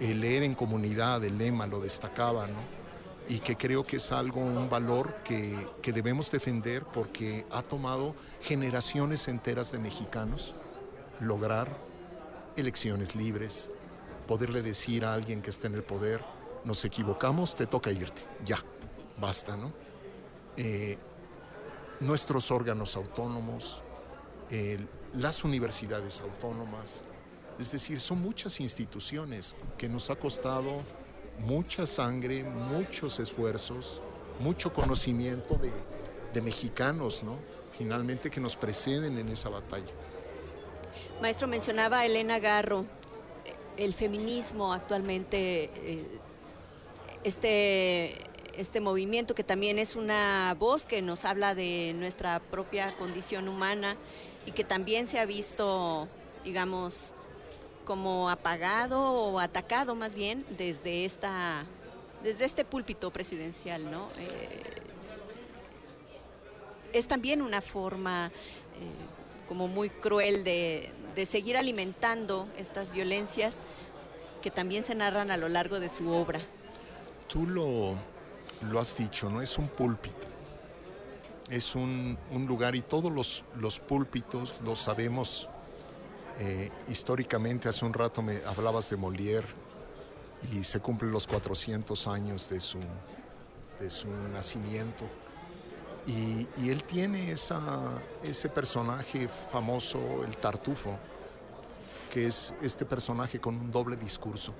[0.00, 2.85] el leer en comunidad, el lema lo destacaba, ¿no?
[3.28, 8.14] Y que creo que es algo, un valor que, que debemos defender porque ha tomado
[8.40, 10.54] generaciones enteras de mexicanos
[11.20, 11.68] lograr
[12.56, 13.70] elecciones libres,
[14.26, 16.20] poderle decir a alguien que está en el poder,
[16.64, 18.58] nos equivocamos, te toca irte, ya,
[19.20, 19.72] basta, ¿no?
[20.56, 20.98] Eh,
[22.00, 23.82] nuestros órganos autónomos,
[25.14, 27.04] las universidades autónomas.
[27.58, 30.82] Es decir, son muchas instituciones que nos ha costado
[31.40, 34.00] mucha sangre, muchos esfuerzos,
[34.40, 35.72] mucho conocimiento de,
[36.42, 37.38] mexicanos, ¿no?
[37.78, 39.90] Finalmente que nos preceden en esa batalla.
[41.22, 42.84] Maestro, mencionaba Elena Garro,
[43.78, 46.06] el feminismo actualmente, eh,
[47.24, 53.48] este este movimiento que también es una voz que nos habla de nuestra propia condición
[53.48, 53.96] humana
[54.46, 56.08] y que también se ha visto,
[56.44, 57.14] digamos,
[57.86, 61.64] como apagado o atacado más bien desde esta
[62.22, 64.08] desde este púlpito presidencial, ¿no?
[64.18, 64.82] Eh,
[66.92, 73.58] es también una forma eh, como muy cruel de, de seguir alimentando estas violencias
[74.42, 76.40] que también se narran a lo largo de su obra.
[77.28, 77.94] Tú lo,
[78.62, 79.40] lo has dicho, ¿no?
[79.40, 80.26] Es un púlpito.
[81.48, 85.48] Es un, un lugar y todos los, los púlpitos lo sabemos
[86.38, 87.68] eh, históricamente.
[87.68, 89.46] Hace un rato me hablabas de Molière
[90.52, 92.78] y se cumplen los 400 años de su,
[93.80, 95.04] de su nacimiento.
[96.06, 100.98] Y, y él tiene esa, ese personaje famoso, el Tartufo,
[102.12, 104.54] que es este personaje con un doble discurso.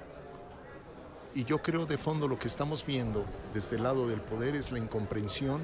[1.34, 4.72] Y yo creo de fondo lo que estamos viendo desde el lado del poder es
[4.72, 5.60] la incomprensión,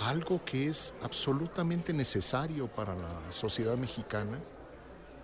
[0.00, 4.38] algo que es absolutamente necesario para la sociedad mexicana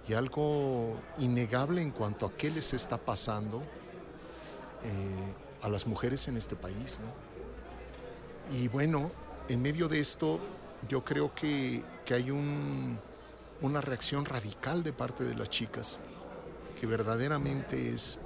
[0.06, 3.62] y algo innegable en cuanto a qué les está pasando
[4.84, 7.00] eh, a las mujeres en este país.
[8.52, 9.10] Y bueno,
[9.48, 10.38] en medio de esto
[10.88, 12.98] yo creo que, que hay un,
[13.62, 16.00] una reacción radical de parte de las chicas,
[16.78, 18.18] que verdaderamente es,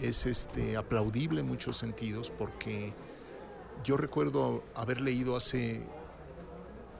[0.00, 2.94] es este, aplaudible en muchos sentidos, porque
[3.84, 5.82] yo recuerdo haber leído hace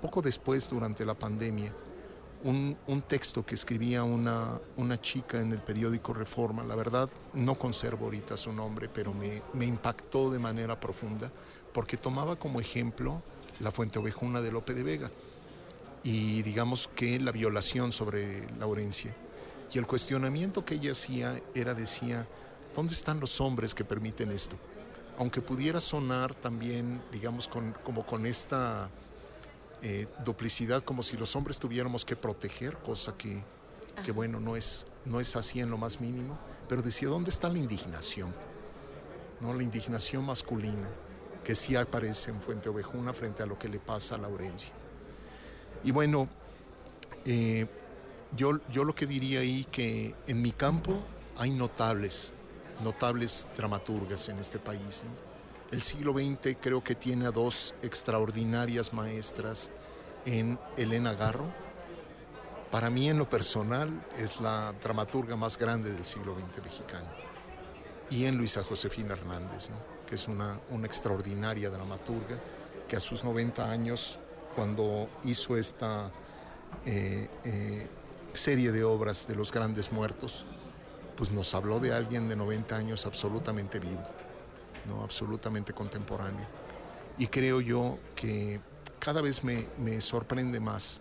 [0.03, 1.72] poco después, durante la pandemia,
[2.44, 6.64] un, un, texto que escribía una, una chica en el periódico Reforma.
[6.64, 11.31] La verdad, no conservo ahorita su nombre, pero me, me impactó de manera profunda,
[11.72, 13.22] porque tomaba como ejemplo
[13.61, 15.11] la Fuente Ovejuna de Lope de Vega
[16.02, 19.14] y digamos que la violación sobre Laurencia.
[19.72, 22.26] Y el cuestionamiento que ella hacía era, decía,
[22.74, 24.57] ¿dónde están los hombres que permiten esto?
[25.18, 28.90] Aunque pudiera sonar también, digamos, con, como con esta
[29.83, 33.42] eh, duplicidad, como si los hombres tuviéramos que proteger, cosa que,
[34.05, 37.49] que, bueno, no es, no es así en lo más mínimo, pero decía, ¿dónde está
[37.49, 38.33] la indignación?
[39.40, 39.53] ¿No?
[39.53, 40.88] La indignación masculina,
[41.42, 44.73] que sí aparece en Fuente Ovejuna frente a lo que le pasa a Laurencia.
[45.83, 46.29] Y bueno,
[47.25, 47.66] eh,
[48.37, 51.03] yo, yo lo que diría ahí que en mi campo
[51.37, 52.33] hay notables,
[52.85, 55.03] notables dramaturgas en este país.
[55.05, 55.32] ¿no?
[55.73, 59.71] El siglo XX creo que tiene a dos extraordinarias maestras
[60.27, 61.47] en Elena Garro.
[62.71, 67.07] Para mí en lo personal es la dramaturga más grande del siglo XX mexicano.
[68.11, 69.71] Y en Luisa Josefina Hernández,
[70.07, 72.39] que es una, una extraordinaria dramaturga
[72.87, 74.19] que a sus 90 años
[74.55, 76.11] cuando hizo esta
[76.85, 77.87] eh, eh,
[78.35, 80.45] serie de obras de los grandes muertos,
[81.17, 84.03] pues nos habló de alguien de 90 años absolutamente vivo,
[84.87, 85.03] ¿no?
[85.03, 86.47] absolutamente contemporáneo.
[87.18, 88.61] Y creo yo que
[88.99, 91.01] cada vez me, me sorprende más.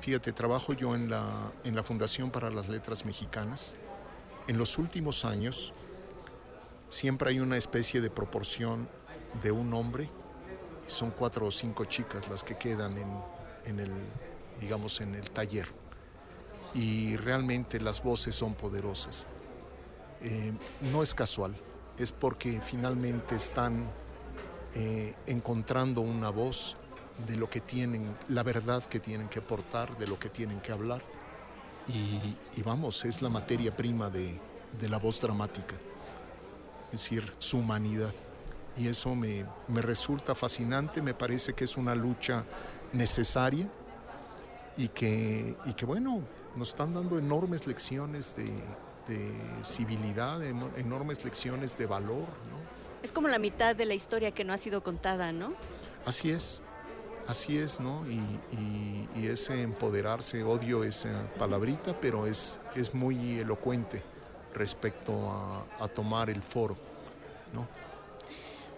[0.00, 3.74] Fíjate, trabajo yo en la, en la Fundación para las Letras Mexicanas.
[4.46, 5.72] En los últimos años
[6.88, 8.88] siempre hay una especie de proporción
[9.42, 10.08] de un hombre
[10.88, 13.08] son cuatro o cinco chicas las que quedan en,
[13.66, 13.92] en, el,
[14.60, 15.68] digamos, en el taller.
[16.74, 19.26] Y realmente las voces son poderosas.
[20.20, 20.52] Eh,
[20.92, 21.54] no es casual,
[21.98, 23.84] es porque finalmente están
[24.74, 26.76] eh, encontrando una voz
[27.26, 30.72] de lo que tienen, la verdad que tienen que aportar, de lo que tienen que
[30.72, 31.02] hablar.
[31.88, 34.38] Y, vamos, es la materia prima de,
[34.78, 35.74] de la voz dramática,
[36.92, 38.12] es decir, su humanidad
[38.78, 42.44] y eso me, me, resulta fascinante, me parece que es una lucha
[42.92, 43.68] necesaria
[44.76, 46.20] y que, y que bueno,
[46.54, 48.62] nos están dando enormes lecciones de,
[49.08, 49.32] de
[49.64, 52.28] civilidad, enormes lecciones de valor.
[52.50, 52.58] ¿no?
[53.02, 55.54] Es como la mitad de la historia que no ha sido contada, ¿no?
[56.04, 56.60] Así es,
[57.26, 58.06] así es, ¿no?
[58.08, 58.18] Y,
[58.52, 64.02] y, y ese empoderarse, odio esa palabrita, pero es, es muy elocuente
[64.54, 66.76] respecto a, a tomar el foro,
[67.52, 67.66] ¿no?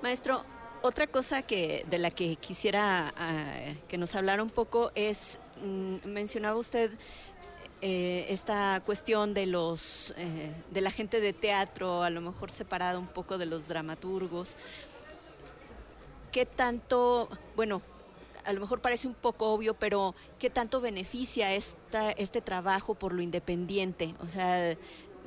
[0.02, 0.42] Maestro,
[0.82, 6.08] otra cosa que de la que quisiera uh, que nos hablara un poco es, mm,
[6.08, 6.90] mencionaba usted
[7.82, 12.98] eh, esta cuestión de los eh, de la gente de teatro, a lo mejor separada
[12.98, 14.56] un poco de los dramaturgos.
[16.30, 17.82] ¿Qué tanto, bueno,
[18.44, 23.12] a lo mejor parece un poco obvio, pero qué tanto beneficia esta, este trabajo por
[23.12, 24.14] lo independiente?
[24.22, 24.76] O sea,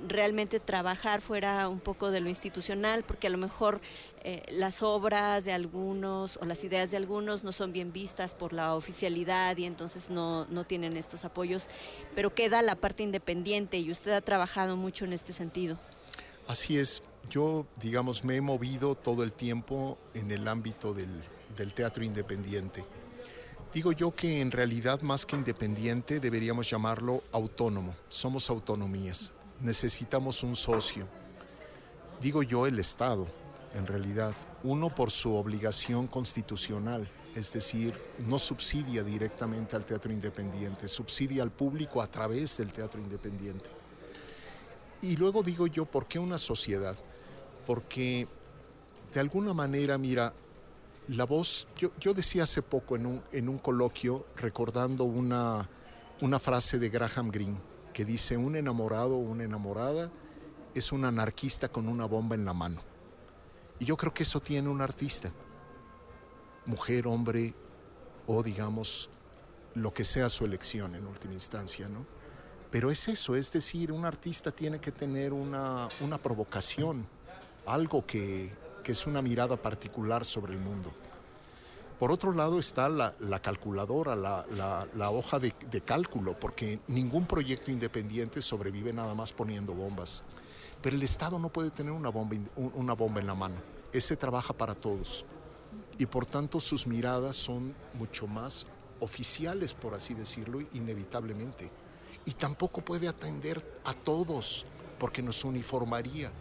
[0.07, 3.81] realmente trabajar fuera un poco de lo institucional, porque a lo mejor
[4.23, 8.53] eh, las obras de algunos o las ideas de algunos no son bien vistas por
[8.53, 11.67] la oficialidad y entonces no, no tienen estos apoyos,
[12.15, 15.77] pero queda la parte independiente y usted ha trabajado mucho en este sentido.
[16.47, 21.09] Así es, yo digamos me he movido todo el tiempo en el ámbito del,
[21.57, 22.85] del teatro independiente.
[23.73, 29.33] Digo yo que en realidad más que independiente deberíamos llamarlo autónomo, somos autonomías
[29.63, 31.07] necesitamos un socio.
[32.21, 33.27] Digo yo el Estado,
[33.73, 34.35] en realidad.
[34.63, 41.51] Uno por su obligación constitucional es decir, no subsidia directamente al teatro independiente, subsidia al
[41.51, 43.69] público a través del teatro independiente.
[45.01, 46.95] Y luego digo yo, ¿por qué una sociedad?
[47.65, 48.27] Porque
[49.13, 50.33] de alguna manera, mira,
[51.07, 51.67] la voz,
[51.99, 55.67] yo, decía hace poco en un, en un coloquio, recordando una,
[56.21, 57.57] una frase de Graham Greene,
[57.93, 60.11] que dice, un enamorado o una enamorada
[60.73, 62.81] es un anarquista con una bomba en la mano.
[63.79, 65.31] Y yo creo que eso tiene un artista
[66.65, 67.53] mujer, hombre
[68.27, 69.09] o digamos
[69.75, 72.05] lo que sea su elección en última instancia, ¿no?
[72.71, 75.89] Pero es eso, es decir, un artista tiene que tener una,
[76.21, 77.05] provocación,
[77.65, 78.51] algo que,
[78.83, 80.91] es una mirada particular sobre el mundo.
[81.99, 88.91] Por otro lado está la, calculadora, la, hoja de, cálculo, porque ningún proyecto independiente sobrevive
[88.93, 90.23] nada más poniendo bombas.
[90.81, 93.55] Pero el Estado no puede tener una bomba, una bomba en la mano.
[93.93, 95.25] Ese trabaja para todos
[95.97, 98.65] y por tanto sus miradas son mucho más
[98.99, 101.69] oficiales, por así decirlo, inevitablemente.
[102.25, 104.65] Y tampoco puede atender a todos
[104.99, 106.31] porque nos uniformaría.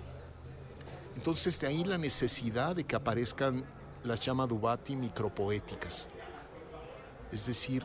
[1.14, 3.64] Entonces de ahí la necesidad de que aparezcan
[4.04, 6.08] las llama Dubati micropoéticas.
[7.30, 7.84] Es decir,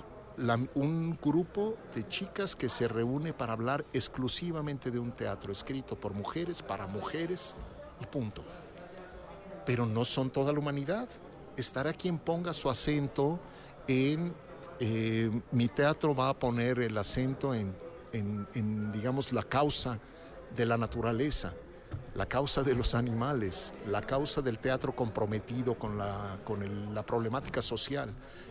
[0.76, 6.14] un grupo de chicas que se reúne para hablar exclusivamente de un teatro escrito por
[6.14, 7.56] mujeres, para mujeres
[8.02, 8.44] y punto.
[9.66, 11.08] Pero no son toda la humanidad
[11.58, 13.40] estará quien ponga su acento
[13.88, 14.34] en,
[14.80, 17.74] eh, mi teatro va a poner el acento en,
[18.94, 20.00] digamos, la causa
[20.56, 21.54] de la naturaleza,
[22.18, 27.62] la causa de los animales, la causa del teatro comprometido con la, con la problemática
[27.62, 28.10] social.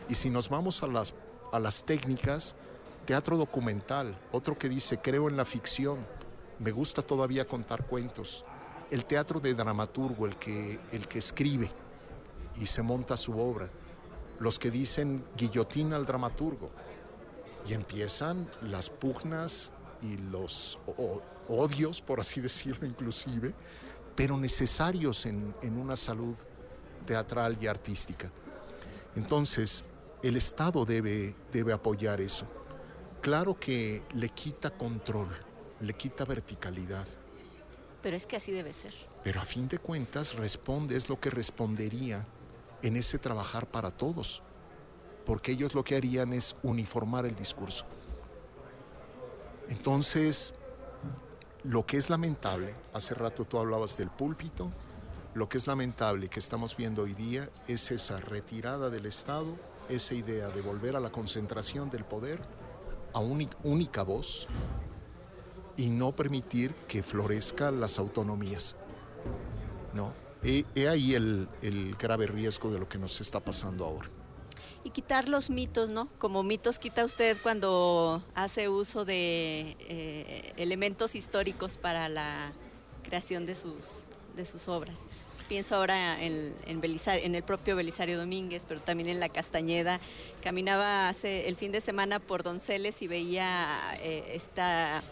[0.09, 1.13] Y si nos vamos a las,
[1.53, 2.55] a las técnicas,
[3.07, 5.99] teatro documental, otro que dice, creo en la ficción,
[6.61, 8.45] me gusta todavía contar cuentos.
[8.89, 11.69] El teatro de dramaturgo, el que, el que escribe,
[12.61, 13.69] y se monta su obra.
[14.39, 16.71] Los que dicen guillotina al dramaturgo.
[17.67, 19.73] Y empiezan las pugnas
[20.13, 20.79] y los
[21.49, 23.55] odios, por así decirlo inclusive,
[24.15, 26.35] pero necesarios en, en una salud
[27.07, 28.31] teatral y artística.
[29.15, 29.85] Entonces,
[30.23, 32.47] el Estado debe, debe apoyar eso.
[33.21, 35.29] Claro que le quita control,
[35.81, 37.07] le quita verticalidad.
[38.03, 38.95] Pero es que así debe ser.
[39.25, 42.27] Pero a fin de cuentas responde, es lo que respondería
[42.83, 44.43] en ese trabajar para todos,
[45.25, 47.85] porque ellos lo que harían es uniformar el discurso.
[49.69, 50.55] Entonces,
[51.65, 54.71] lo que es lamentable, hace rato tú hablabas del púlpito,
[55.35, 59.55] lo que es lamentable que estamos viendo hoy día es esa retirada del Estado,
[59.89, 62.41] esa idea de volver a la concentración del poder
[63.13, 64.47] a una única voz
[65.77, 68.77] y no permitir que florezcan las autonomías.
[69.93, 70.13] ¿No?
[70.43, 71.49] He, ahí el,
[71.99, 74.09] grave riesgo de lo que nos está pasando ahora.
[74.87, 76.09] Y quitar los mitos, ¿no?
[76.19, 82.53] Como mitos quita usted cuando hace uso de eh, elementos históricos para la
[83.03, 84.05] creación de sus,
[84.37, 85.01] de sus obras.
[85.49, 90.01] Pienso ahora en, en, en el propio Belisario Domínguez, pero también en La Castañeda.
[90.43, 95.03] Caminaba hace el fin de semana por Donceles y veía eh, esta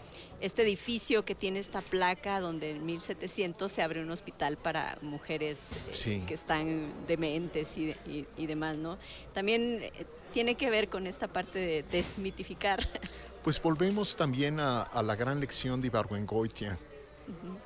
[0.41, 5.59] este edificio que tiene esta placa donde en 1700 se abre un hospital para mujeres
[6.05, 8.97] eh, que están dementes y, demás, ¿no?
[9.33, 12.87] También eh, tiene que ver con esta parte de desmitificar.
[13.45, 16.79] Pues volvemos también a, la gran lección de Ibargüengoitia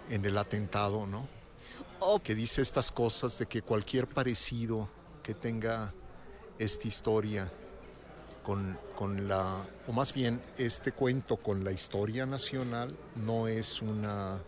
[0.10, 1.26] en el atentado, ¿no?
[2.24, 4.89] Que dice estas cosas de que cualquier parecido
[5.22, 5.93] que tenga
[6.58, 7.50] esta historia
[8.43, 9.45] con, la,
[9.88, 14.39] o más bien este cuento con la historia nacional no es una,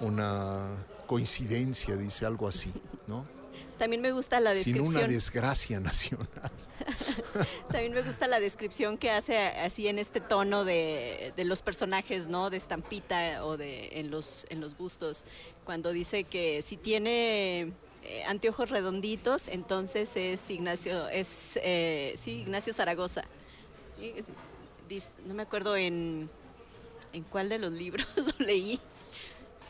[0.00, 0.68] una
[1.06, 2.72] coincidencia, dice algo así,
[3.08, 3.33] ¿no?
[3.78, 4.86] También me gusta la descripción.
[4.86, 6.28] Sin una desgracia nacional.
[7.68, 12.28] También me gusta la descripción que hace así en este tono de, de, los personajes,
[12.28, 12.50] ¿no?
[12.50, 15.24] De estampita o de en los en los bustos,
[15.64, 17.72] cuando dice que si tiene
[18.06, 23.24] eh, anteojos redonditos, entonces es Ignacio, es eh, sí, Ignacio Zaragoza.
[25.26, 26.28] No me acuerdo en,
[27.14, 28.78] en cuál de los libros lo leí.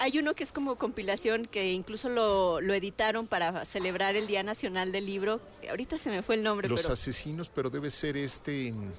[0.05, 4.42] Hay uno que es como compilación que incluso lo, lo, editaron para celebrar el Día
[4.42, 5.40] Nacional del Libro.
[5.70, 6.68] Ahorita se me fue el nombre.
[6.68, 8.92] Los asesinos, pero debe ser este en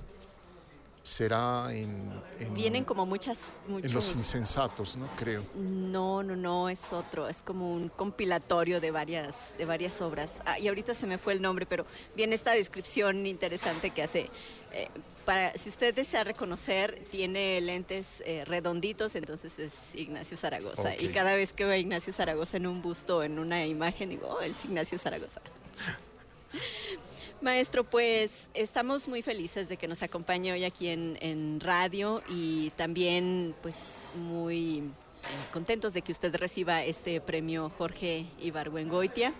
[1.05, 2.21] será en,
[2.53, 3.57] Vienen como muchas...
[3.67, 3.91] Muchos...
[3.91, 5.07] En los insensatos, ¿no?
[5.15, 5.43] Creo.
[5.55, 7.29] No, no, no, es otro.
[7.29, 10.39] Es como un compilatorio de varias, de varias obras.
[10.45, 11.85] Ah, y ahorita se me fue el nombre, pero
[12.15, 14.29] viene esta descripción interesante que hace...
[14.73, 14.89] Eh,
[15.25, 20.95] para, si usted desea reconocer, tiene lentes eh, redonditos, entonces es Ignacio Zaragoza.
[20.95, 24.27] Y cada vez que veo a Ignacio Zaragoza en un busto, en una imagen, digo,
[24.27, 25.41] oh, es Ignacio Zaragoza.
[27.45, 32.71] Maestro, pues estamos muy felices de que nos acompañe hoy aquí en, en radio y
[32.71, 34.83] también pues muy eh,
[35.53, 39.31] contentos de que usted reciba este premio Jorge Ibargüengoitia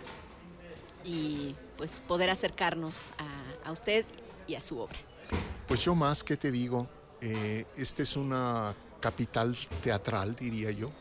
[1.04, 4.06] y pues poder acercarnos a, a, usted
[4.46, 4.98] y a su obra.
[5.66, 6.86] Pues yo más que te digo,
[7.20, 10.92] eh, esta es una capital teatral, diría yo.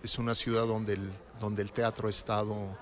[0.00, 2.78] Es una ciudad donde el, donde el teatro ha estado,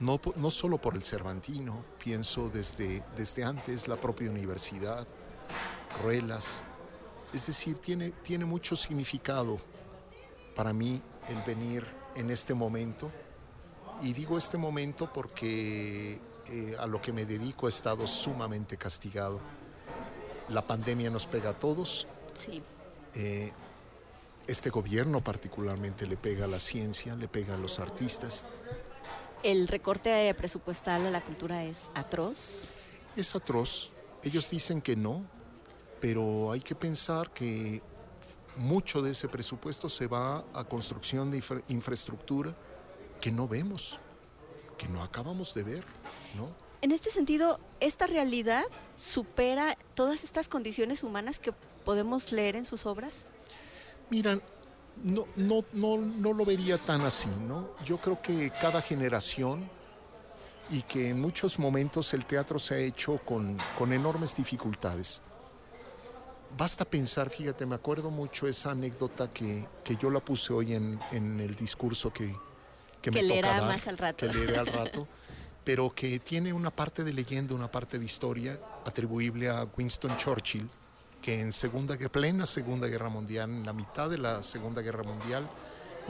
[0.00, 5.06] no, no solo por el Cervantino, pienso desde, desde antes la propia universidad,
[6.02, 6.64] Ruelas.
[7.32, 9.60] Es decir, tiene, tiene mucho significado
[10.56, 11.86] para mí el venir
[12.16, 13.10] en este momento.
[14.02, 19.40] Y digo este momento porque eh, a lo que me dedico he estado sumamente castigado.
[20.48, 22.08] La pandemia nos pega a todos.
[22.32, 22.62] Sí.
[23.14, 23.52] Eh,
[24.46, 28.46] este gobierno particularmente le pega a la ciencia, le pega a los artistas.
[29.42, 32.74] ¿El recorte presupuestal a la cultura es atroz?
[33.16, 33.90] Es atroz.
[34.22, 35.24] Ellos dicen que no,
[35.98, 37.80] pero hay que pensar que
[38.56, 42.54] mucho de ese presupuesto se va a construcción de infra infraestructura
[43.18, 43.98] que no vemos,
[44.76, 45.84] que no acabamos de ver,
[46.36, 46.50] ¿no?
[46.82, 48.64] En este sentido, ¿esta realidad
[48.96, 51.52] supera todas estas condiciones humanas que
[51.84, 53.26] podemos leer en sus obras?
[54.10, 54.38] Mira,
[55.02, 57.70] no, no, no, no lo vería tan así, ¿no?
[57.84, 59.68] Yo creo que cada generación
[60.70, 65.20] y que en muchos momentos el teatro se ha hecho con, con enormes dificultades.
[66.56, 70.98] Basta pensar, fíjate, me acuerdo mucho esa anécdota que, que yo la puse hoy en,
[71.12, 72.26] en el discurso que,
[73.00, 74.16] que, que me leerá toca dar, más al rato.
[74.16, 75.06] que leeré al rato,
[75.64, 80.68] pero que tiene una parte de leyenda, una parte de historia atribuible a Winston Churchill,
[81.20, 85.48] que en segunda, plena Segunda Guerra Mundial, en la mitad de la Segunda Guerra Mundial,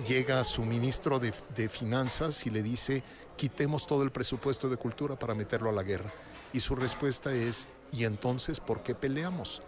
[0.07, 3.03] llega su ministro de, de Finanzas y le dice,
[3.37, 6.13] quitemos todo el presupuesto de cultura para meterlo a la guerra.
[6.53, 9.63] Y su respuesta es, ¿y entonces por qué peleamos?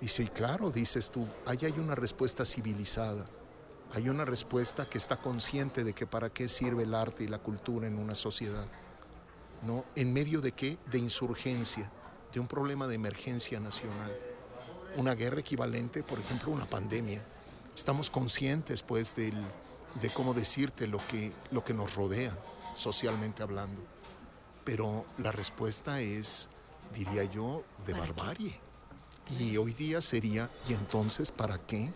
[0.00, 3.26] Dice, y claro, dices tú, ahí hay una respuesta civilizada,
[3.92, 7.38] hay una respuesta que está consciente de que para qué sirve el arte y la
[7.38, 8.66] cultura en una sociedad.
[9.66, 9.84] ¿No?
[9.96, 10.78] ¿En medio de qué?
[10.88, 11.90] De insurgencia,
[12.32, 14.16] de un problema de emergencia nacional.
[14.96, 17.22] Una guerra equivalente, por ejemplo, una pandemia.
[17.74, 19.34] Estamos conscientes, pues, del,
[20.00, 22.36] de cómo decirte lo que, lo que nos rodea,
[22.74, 23.80] socialmente hablando.
[24.64, 26.48] Pero la respuesta es,
[26.94, 28.60] diría yo, de barbarie.
[29.38, 31.92] Y hoy día sería, ¿y entonces para qué?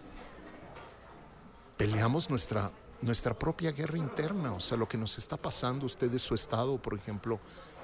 [1.77, 2.71] Peleamos nuestra,
[3.01, 6.95] nuestra propia guerra interna, o sea, lo que nos está pasando, ustedes su estado, por
[6.95, 7.41] ejemplo,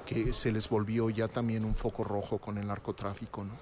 [0.09, 3.53] que se les volvió ya también un foco rojo con el narcotráfico, ¿no?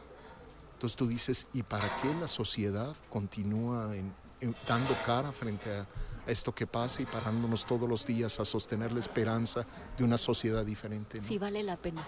[0.74, 5.88] Entonces tú dices, ¿y para qué la sociedad continúa en, en, dando cara frente a,
[6.24, 9.66] esto que pasa y parándonos todos los días a sostener la esperanza
[9.98, 11.18] de una sociedad diferente?
[11.18, 11.24] ¿no?
[11.24, 12.06] Sí, vale la pena.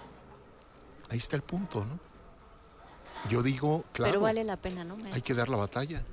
[1.08, 1.98] Ahí está el punto, ¿no?
[3.28, 4.12] Yo digo, claro.
[4.12, 4.96] Pero vale la pena, ¿no?
[5.12, 6.04] Hay que dar la batalla.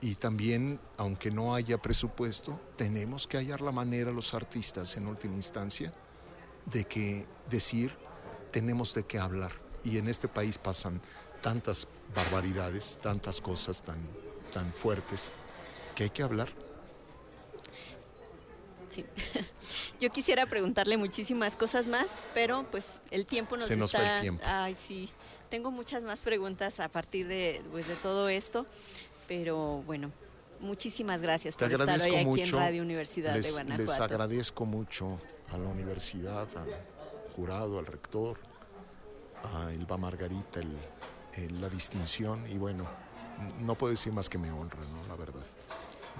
[0.00, 5.34] Y también, aunque no haya presupuesto, tenemos que hallar la manera los artistas, en última
[5.34, 5.92] instancia,
[6.66, 7.94] de que decir,
[8.50, 9.52] tenemos de qué hablar.
[9.84, 11.00] Y en este país pasan
[11.42, 13.98] tantas barbaridades, tantas cosas tan,
[14.52, 15.32] tan fuertes,
[15.94, 16.48] que hay que hablar.
[18.90, 19.04] Sí.
[20.00, 24.06] Yo quisiera preguntarle muchísimas cosas más, pero pues el tiempo nos Se nos está...
[24.06, 24.42] va el tiempo.
[24.46, 25.10] Ay, sí.
[25.50, 28.66] Tengo muchas más preguntas a partir de, pues, de todo esto,
[29.28, 30.10] pero bueno,
[30.60, 32.56] muchísimas gracias Te por estar hoy aquí mucho.
[32.56, 33.92] en Radio Universidad les, de Guanajuato.
[33.92, 35.20] Les agradezco mucho
[35.54, 36.68] a la universidad, al
[37.34, 38.38] jurado, al rector,
[39.44, 40.76] a Elba Margarita, el,
[41.34, 42.86] el, la distinción y bueno,
[43.60, 45.06] no puedo decir más que me honra, ¿no?
[45.08, 45.44] la verdad.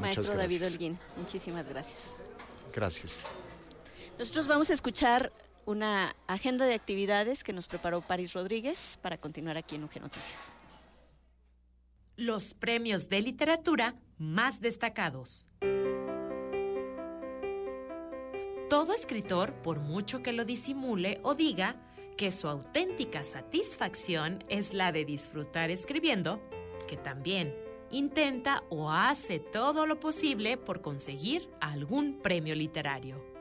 [0.01, 0.73] Maestro Muchas David gracias.
[0.73, 2.01] Holguín, muchísimas gracias.
[2.73, 3.23] Gracias.
[4.19, 5.33] Nosotros vamos a escuchar
[5.67, 10.39] una agenda de actividades que nos preparó Paris Rodríguez para continuar aquí en UG Noticias.
[12.17, 15.45] Los premios de literatura más destacados.
[18.69, 21.77] Todo escritor, por mucho que lo disimule o diga
[22.17, 26.41] que su auténtica satisfacción es la de disfrutar escribiendo,
[26.89, 27.55] que también
[27.91, 33.35] intenta o hace todo lo posible por conseguir algún premio literario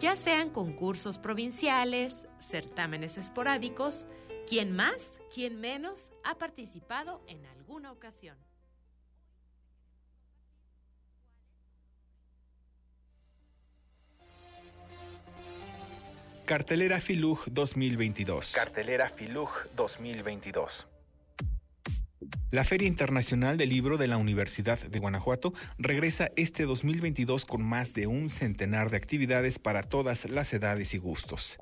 [0.00, 4.08] ya sean concursos provinciales, certámenes esporádicos,
[4.48, 8.38] quien más, quien menos ha participado en alguna ocasión.
[16.50, 18.50] Cartelera Filug 2022.
[18.50, 20.88] Cartelera Filug 2022.
[22.50, 27.94] La Feria Internacional del Libro de la Universidad de Guanajuato regresa este 2022 con más
[27.94, 31.60] de un centenar de actividades para todas las edades y gustos.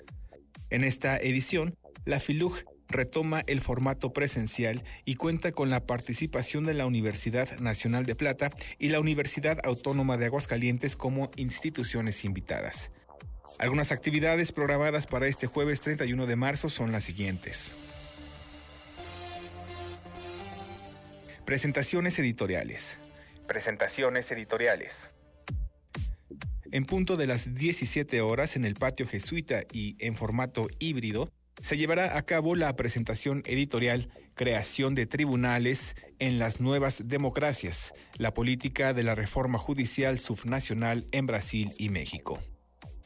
[0.71, 1.77] En esta edición,
[2.07, 8.07] la FILUG retoma el formato presencial y cuenta con la participación de la Universidad Nacional
[8.07, 12.91] de Plata y la Universidad Autónoma de Aguascalientes como instituciones invitadas.
[13.59, 17.75] Algunas actividades programadas para este jueves 31 de marzo son las siguientes.
[21.45, 22.99] Presentaciones editoriales.
[23.47, 25.11] Presentaciones editoriales.
[26.71, 31.31] En punto de las 17 horas en el patio jesuita y en formato híbrido,
[31.63, 38.35] se llevará a cabo la presentación editorial Creación de Tribunales en las Nuevas Democracias, la
[38.35, 42.39] política de la reforma judicial subnacional en Brasil y México.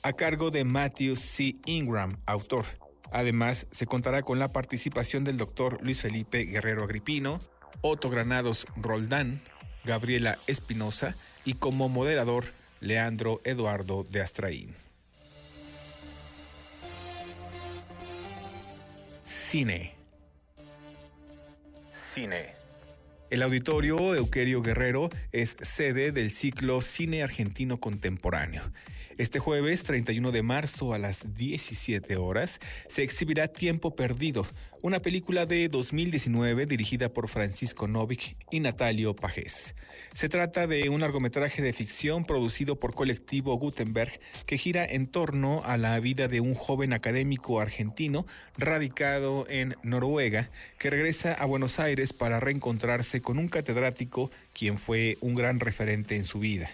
[0.05, 1.55] A cargo de Matthew C.
[1.65, 2.65] Ingram, autor.
[3.13, 7.39] Además, se contará con la participación del doctor Luis Felipe Guerrero Agripino,
[7.83, 9.41] Otto Granados Roldán,
[9.85, 12.45] Gabriela Espinosa y como moderador
[12.81, 14.75] Leandro Eduardo de Astraín.
[19.23, 19.95] Cine.
[21.93, 22.55] Cine.
[23.31, 28.63] El auditorio Euquerio Guerrero es sede del ciclo Cine Argentino Contemporáneo.
[29.19, 34.47] Este jueves 31 de marzo a las 17 horas se exhibirá Tiempo Perdido,
[34.81, 39.75] una película de 2019 dirigida por Francisco Novik y Natalio Pajés.
[40.15, 45.63] Se trata de un largometraje de ficción producido por Colectivo Gutenberg que gira en torno
[45.65, 51.79] a la vida de un joven académico argentino radicado en Noruega que regresa a Buenos
[51.79, 56.71] Aires para reencontrarse con un catedrático quien fue un gran referente en su vida.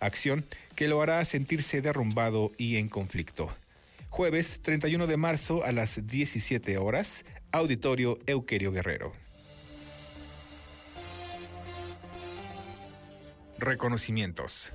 [0.00, 0.44] Acción
[0.74, 3.54] que lo hará sentirse derrumbado y en conflicto.
[4.08, 9.12] Jueves 31 de marzo a las 17 horas, Auditorio Euquerio Guerrero.
[13.58, 14.72] Reconocimientos.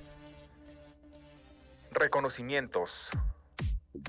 [1.92, 3.10] Reconocimientos.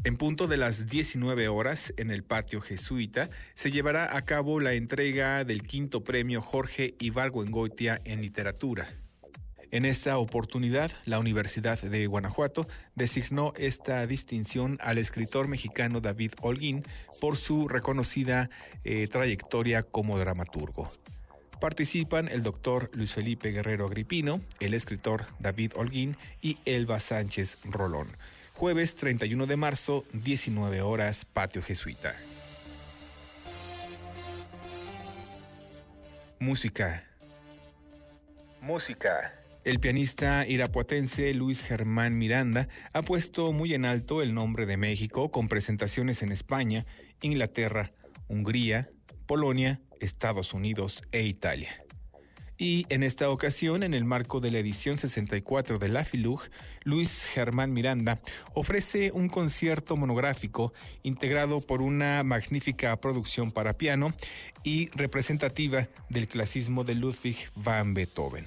[0.04, 4.74] En punto de las 19 horas, en el patio jesuita, se llevará a cabo la
[4.74, 8.86] entrega del quinto premio Jorge Ibargüengoitia en literatura.
[9.72, 16.84] En esta oportunidad, la Universidad de Guanajuato designó esta distinción al escritor mexicano David Holguín
[17.20, 18.48] por su reconocida
[18.84, 20.90] eh, trayectoria como dramaturgo.
[21.60, 28.16] Participan el doctor Luis Felipe Guerrero Agripino, el escritor David Holguín y Elba Sánchez Rolón.
[28.54, 32.14] Jueves 31 de marzo, 19 horas, Patio Jesuita.
[36.38, 37.04] Música.
[38.60, 39.32] Música.
[39.66, 45.32] El pianista irapuatense Luis Germán Miranda ha puesto muy en alto el nombre de México
[45.32, 46.86] con presentaciones en España,
[47.20, 47.90] Inglaterra,
[48.28, 48.88] Hungría,
[49.26, 51.84] Polonia, Estados Unidos e Italia.
[52.56, 56.42] Y en esta ocasión, en el marco de la edición 64 de la FILUG,
[56.84, 58.20] Luis Germán Miranda
[58.54, 64.14] ofrece un concierto monográfico integrado por una magnífica producción para piano
[64.62, 68.46] y representativa del clasismo de Ludwig van Beethoven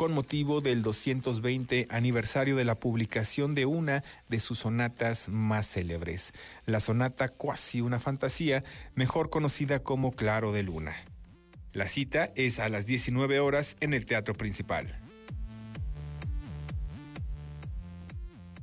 [0.00, 6.32] con motivo del 220 aniversario de la publicación de una de sus sonatas más célebres,
[6.64, 10.96] la sonata Cuasi una fantasía, mejor conocida como Claro de Luna.
[11.74, 15.09] La cita es a las 19 horas en el Teatro Principal.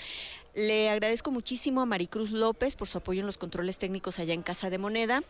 [0.55, 4.43] Le agradezco muchísimo a Maricruz López por su apoyo en los controles técnicos allá en
[4.43, 5.23] Casa de Moneda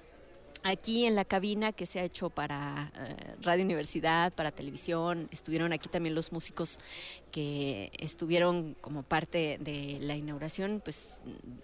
[0.62, 5.28] aquí en la cabina que se ha hecho para eh, Radio Universidad, para televisión.
[5.30, 6.78] Estuvieron aquí también los músicos
[7.30, 10.80] que estuvieron como parte de la inauguración.
[10.84, 11.20] Pues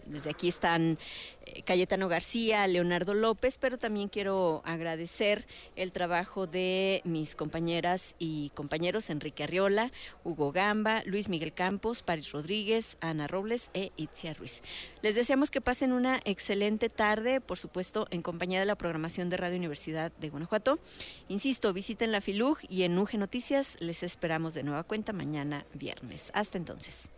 [0.06, 0.98] desde aquí están
[1.44, 5.46] eh, Cayetano García, Leonardo López, pero también quiero agradecer
[5.76, 9.92] el trabajo de mis compañeras y compañeros Enrique Arriola,
[10.24, 14.62] Hugo Gamba, Luis Miguel Campos, Paris Rodríguez, Ana Robles e Itzia Ruiz.
[15.02, 19.36] Les deseamos que pasen una excelente tarde, por supuesto, en compañía de la programación de
[19.36, 20.78] Radio Universidad de Guanajuato.
[21.28, 26.30] Insisto, visiten la FILUG y en UG Noticias les esperamos de nueva cuenta mañana viernes.
[26.32, 27.10] Hasta entonces.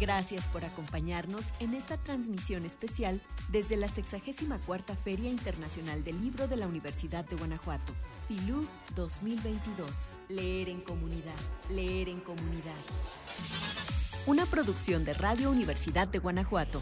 [0.00, 3.20] Gracias por acompañarnos en esta transmisión especial
[3.52, 7.92] desde la 64 Feria Internacional del Libro de la Universidad de Guanajuato,
[8.26, 8.66] FILUG
[8.96, 10.10] 2022.
[10.28, 11.38] Leer en comunidad,
[11.70, 12.82] leer en comunidad
[14.26, 16.78] una producción de Radio Universidad de Guanajuato.